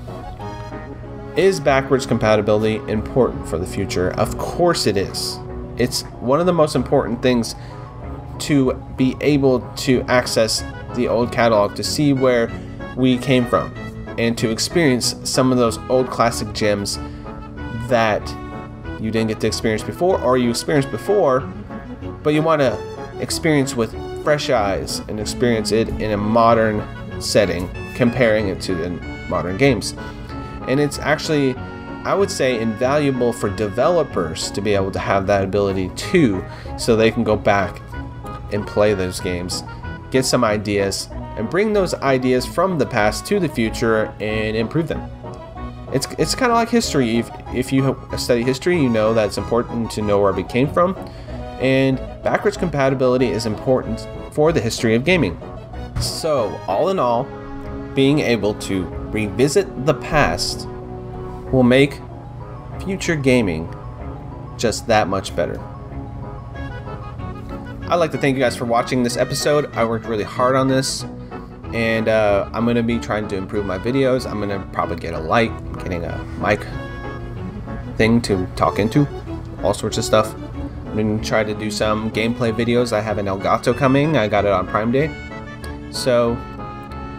is 1.36 1.60
backwards 1.60 2.06
compatibility 2.06 2.76
important 2.90 3.48
for 3.48 3.58
the 3.58 3.66
future? 3.66 4.12
Of 4.12 4.38
course 4.38 4.86
it 4.86 4.96
is. 4.96 5.38
It's 5.76 6.02
one 6.20 6.40
of 6.40 6.46
the 6.46 6.52
most 6.52 6.74
important 6.74 7.20
things 7.20 7.54
to 8.40 8.74
be 8.96 9.16
able 9.20 9.60
to 9.76 10.02
access 10.02 10.64
the 10.94 11.08
old 11.08 11.32
catalog 11.32 11.74
to 11.76 11.82
see 11.82 12.12
where 12.12 12.50
we 12.96 13.18
came 13.18 13.44
from 13.44 13.74
and 14.18 14.36
to 14.38 14.50
experience 14.50 15.16
some 15.24 15.52
of 15.52 15.58
those 15.58 15.78
old 15.90 16.08
classic 16.08 16.52
gems 16.54 16.98
that 17.88 18.22
you 19.00 19.10
didn't 19.10 19.28
get 19.28 19.40
to 19.40 19.46
experience 19.46 19.82
before 19.82 20.20
or 20.20 20.38
you 20.38 20.50
experienced 20.50 20.90
before, 20.90 21.40
but 22.22 22.34
you 22.34 22.42
want 22.42 22.60
to 22.60 22.78
experience 23.20 23.74
with 23.74 23.94
fresh 24.22 24.50
eyes 24.50 25.00
and 25.08 25.20
experience 25.20 25.72
it 25.72 25.88
in 25.88 26.12
a 26.12 26.16
modern 26.16 26.82
setting, 27.20 27.70
comparing 27.94 28.48
it 28.48 28.60
to 28.60 28.74
the 28.74 28.90
modern 29.28 29.56
games. 29.56 29.94
And 30.68 30.80
it's 30.80 30.98
actually, 30.98 31.54
I 32.04 32.14
would 32.14 32.30
say, 32.30 32.60
invaluable 32.60 33.32
for 33.32 33.48
developers 33.50 34.50
to 34.50 34.60
be 34.60 34.74
able 34.74 34.90
to 34.92 34.98
have 34.98 35.26
that 35.28 35.44
ability 35.44 35.90
too, 35.96 36.44
so 36.76 36.96
they 36.96 37.10
can 37.10 37.24
go 37.24 37.36
back 37.36 37.80
and 38.52 38.66
play 38.66 38.94
those 38.94 39.20
games, 39.20 39.62
get 40.10 40.24
some 40.24 40.44
ideas, 40.44 41.08
and 41.36 41.48
bring 41.50 41.72
those 41.72 41.94
ideas 41.94 42.46
from 42.46 42.78
the 42.78 42.86
past 42.86 43.26
to 43.26 43.38
the 43.38 43.48
future 43.48 44.06
and 44.20 44.56
improve 44.56 44.88
them 44.88 45.10
it's 45.96 46.06
it's 46.18 46.34
kind 46.34 46.52
of 46.52 46.56
like 46.56 46.68
history. 46.68 47.16
If, 47.16 47.30
if 47.54 47.72
you 47.72 47.98
study 48.18 48.42
history, 48.42 48.80
you 48.80 48.90
know 48.90 49.14
that 49.14 49.26
it's 49.26 49.38
important 49.38 49.90
to 49.92 50.02
know 50.02 50.20
where 50.20 50.32
we 50.32 50.44
came 50.44 50.70
from, 50.70 50.94
and 51.58 51.96
backwards 52.22 52.58
compatibility 52.58 53.28
is 53.28 53.46
important 53.46 54.06
for 54.32 54.52
the 54.52 54.60
history 54.60 54.94
of 54.94 55.04
gaming. 55.04 55.40
So, 56.00 56.60
all 56.68 56.90
in 56.90 56.98
all, 56.98 57.24
being 57.94 58.18
able 58.18 58.52
to 58.68 58.84
revisit 59.10 59.86
the 59.86 59.94
past 59.94 60.68
will 61.50 61.62
make 61.62 61.98
future 62.84 63.16
gaming 63.16 63.74
just 64.58 64.86
that 64.88 65.08
much 65.08 65.34
better. 65.34 65.58
I'd 67.88 67.94
like 67.94 68.10
to 68.12 68.18
thank 68.18 68.36
you 68.36 68.42
guys 68.42 68.54
for 68.54 68.66
watching 68.66 69.02
this 69.02 69.16
episode. 69.16 69.74
I 69.74 69.86
worked 69.86 70.04
really 70.04 70.24
hard 70.24 70.56
on 70.56 70.68
this 70.68 71.06
and 71.74 72.08
uh, 72.08 72.48
I'm 72.52 72.66
gonna 72.66 72.82
be 72.82 72.98
trying 72.98 73.28
to 73.28 73.36
improve 73.36 73.66
my 73.66 73.78
videos. 73.78 74.28
I'm 74.30 74.40
gonna 74.40 74.66
probably 74.72 74.96
get 74.96 75.14
a 75.14 75.18
light, 75.18 75.52
getting 75.82 76.04
a 76.04 76.18
mic 76.40 76.66
thing 77.96 78.20
to 78.22 78.46
talk 78.56 78.78
into, 78.78 79.06
all 79.62 79.74
sorts 79.74 79.98
of 79.98 80.04
stuff. 80.04 80.34
I'm 80.86 80.96
gonna 80.96 81.24
try 81.24 81.44
to 81.44 81.54
do 81.54 81.70
some 81.70 82.10
gameplay 82.10 82.52
videos. 82.52 82.92
I 82.92 83.00
have 83.00 83.18
an 83.18 83.26
Elgato 83.26 83.76
coming. 83.76 84.16
I 84.16 84.28
got 84.28 84.44
it 84.44 84.52
on 84.52 84.66
Prime 84.66 84.92
Day, 84.92 85.10
so 85.90 86.36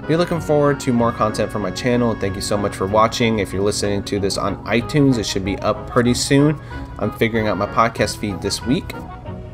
be 0.07 0.15
looking 0.15 0.39
forward 0.39 0.79
to 0.81 0.93
more 0.93 1.12
content 1.12 1.51
from 1.51 1.63
my 1.63 1.71
channel. 1.71 2.15
Thank 2.15 2.36
you 2.36 2.41
so 2.41 2.55
much 2.55 2.75
for 2.75 2.88
watching. 2.88 3.39
If 3.39 3.51
you're 3.51 3.62
listening 3.62 4.03
to 4.05 4.19
this 4.19 4.38
on 4.38 4.63
iTunes, 4.63 5.17
it 5.17 5.25
should 5.25 5.43
be 5.43 5.57
up 5.60 5.89
pretty 5.89 6.13
soon. 6.13 6.60
I'm 6.97 7.12
figuring 7.12 7.47
out 7.47 7.57
my 7.57 7.67
podcast 7.67 8.17
feed 8.17 8.41
this 8.41 8.65
week. 8.65 8.93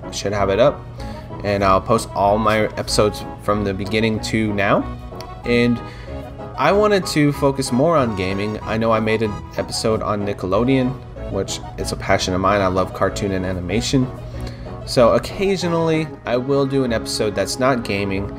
I 0.03 0.11
should 0.11 0.31
have 0.31 0.49
it 0.49 0.59
up 0.59 0.79
and 1.43 1.63
I'll 1.63 1.81
post 1.81 2.09
all 2.15 2.37
my 2.37 2.67
episodes 2.77 3.23
from 3.43 3.63
the 3.63 3.73
beginning 3.73 4.19
to 4.21 4.53
now. 4.53 4.81
And 5.45 5.79
I 6.57 6.71
wanted 6.71 7.05
to 7.07 7.33
focus 7.33 7.71
more 7.71 7.97
on 7.97 8.15
gaming. 8.15 8.59
I 8.61 8.77
know 8.77 8.91
I 8.91 8.99
made 8.99 9.21
an 9.21 9.33
episode 9.57 10.01
on 10.01 10.25
Nickelodeon, 10.25 10.91
which 11.31 11.59
is 11.77 11.91
a 11.91 11.95
passion 11.95 12.33
of 12.33 12.41
mine. 12.41 12.61
I 12.61 12.67
love 12.67 12.93
cartoon 12.93 13.31
and 13.31 13.45
animation. 13.45 14.07
So 14.85 15.13
occasionally 15.13 16.07
I 16.25 16.37
will 16.37 16.65
do 16.65 16.83
an 16.83 16.93
episode 16.93 17.35
that's 17.35 17.59
not 17.59 17.83
gaming. 17.83 18.31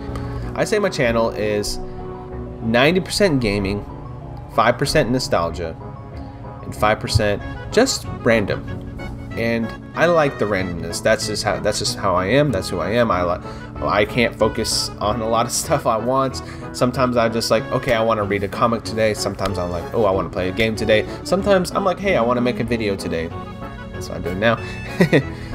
I 0.56 0.64
say 0.64 0.78
my 0.78 0.88
channel 0.88 1.30
is 1.30 1.78
90% 1.78 3.40
gaming, 3.40 3.84
5% 4.52 5.10
nostalgia, 5.10 5.76
and 6.62 6.72
5% 6.72 7.72
just 7.72 8.06
random 8.22 8.83
and 9.36 9.66
I 9.94 10.06
like 10.06 10.38
the 10.38 10.44
randomness. 10.44 11.02
That's 11.02 11.26
just 11.26 11.42
how 11.42 11.60
that's 11.60 11.78
just 11.78 11.96
how 11.96 12.14
I 12.14 12.26
am. 12.26 12.52
That's 12.52 12.68
who 12.68 12.78
I 12.78 12.90
am. 12.90 13.10
I 13.10 13.22
like 13.22 13.42
I 13.82 14.04
can't 14.04 14.34
focus 14.34 14.90
on 15.00 15.20
a 15.20 15.28
lot 15.28 15.46
of 15.46 15.52
stuff 15.64 15.86
I 15.86 15.96
want. 15.96 16.42
Sometimes 16.72 17.16
I'm 17.16 17.32
just 17.32 17.50
like, 17.50 17.62
okay, 17.72 17.94
I 17.94 18.02
want 18.02 18.18
to 18.18 18.24
read 18.24 18.42
a 18.44 18.48
comic 18.48 18.82
today. 18.84 19.14
Sometimes 19.14 19.58
I'm 19.58 19.70
like, 19.70 19.94
oh, 19.94 20.04
I 20.04 20.10
want 20.10 20.26
to 20.28 20.32
play 20.32 20.48
a 20.48 20.52
game 20.52 20.76
today. 20.76 21.06
Sometimes 21.24 21.72
I'm 21.72 21.84
like, 21.84 21.98
hey, 21.98 22.16
I 22.16 22.22
want 22.22 22.36
to 22.36 22.40
make 22.40 22.60
a 22.60 22.64
video 22.64 22.96
today. 22.96 23.28
That's 23.92 24.08
what 24.08 24.16
I'm 24.16 24.22
doing 24.22 24.40
now. 24.40 24.56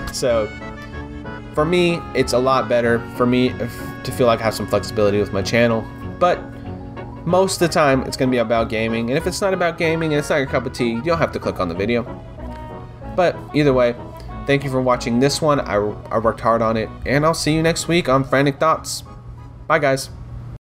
so 0.14 0.48
for 1.54 1.66
me, 1.66 2.00
it's 2.16 2.34
a 2.34 2.40
lot 2.40 2.70
better 2.70 3.00
for 3.18 3.26
me 3.26 3.50
to 3.50 4.12
feel 4.12 4.28
like 4.28 4.40
I 4.40 4.44
have 4.44 4.54
some 4.54 4.68
flexibility 4.68 5.20
with 5.20 5.34
my 5.34 5.42
channel. 5.42 5.86
But 6.20 6.40
most 7.26 7.62
of 7.62 7.68
the 7.68 7.74
time, 7.74 8.04
it's 8.04 8.18
going 8.18 8.30
to 8.30 8.32
be 8.32 8.40
about 8.40 8.70
gaming. 8.70 9.10
And 9.10 9.18
if 9.18 9.28
it's 9.28 9.42
not 9.42 9.54
about 9.54 9.78
gaming 9.78 10.14
and 10.14 10.20
it's 10.20 10.30
not 10.30 10.38
your 10.38 10.48
cup 10.48 10.66
of 10.66 10.74
tea, 10.74 10.92
you 10.92 11.02
don't 11.02 11.18
have 11.18 11.32
to 11.34 11.40
click 11.40 11.60
on 11.60 11.68
the 11.68 11.76
video. 11.76 12.04
But 13.20 13.36
either 13.54 13.74
way, 13.74 13.98
thank 14.48 14.64
you 14.64 14.70
for 14.70 14.80
watching 14.80 15.20
this 15.20 15.42
one. 15.42 15.60
I, 15.60 15.76
I 16.10 16.20
worked 16.20 16.40
hard 16.40 16.62
on 16.62 16.78
it, 16.78 16.88
and 17.06 17.26
I'll 17.26 17.34
see 17.34 17.54
you 17.54 17.62
next 17.62 17.90
week 17.90 18.08
on 18.08 18.24
Frantic 18.24 18.62
Thoughts. 18.62 19.04
Bye, 19.68 19.80
guys. 19.80 20.10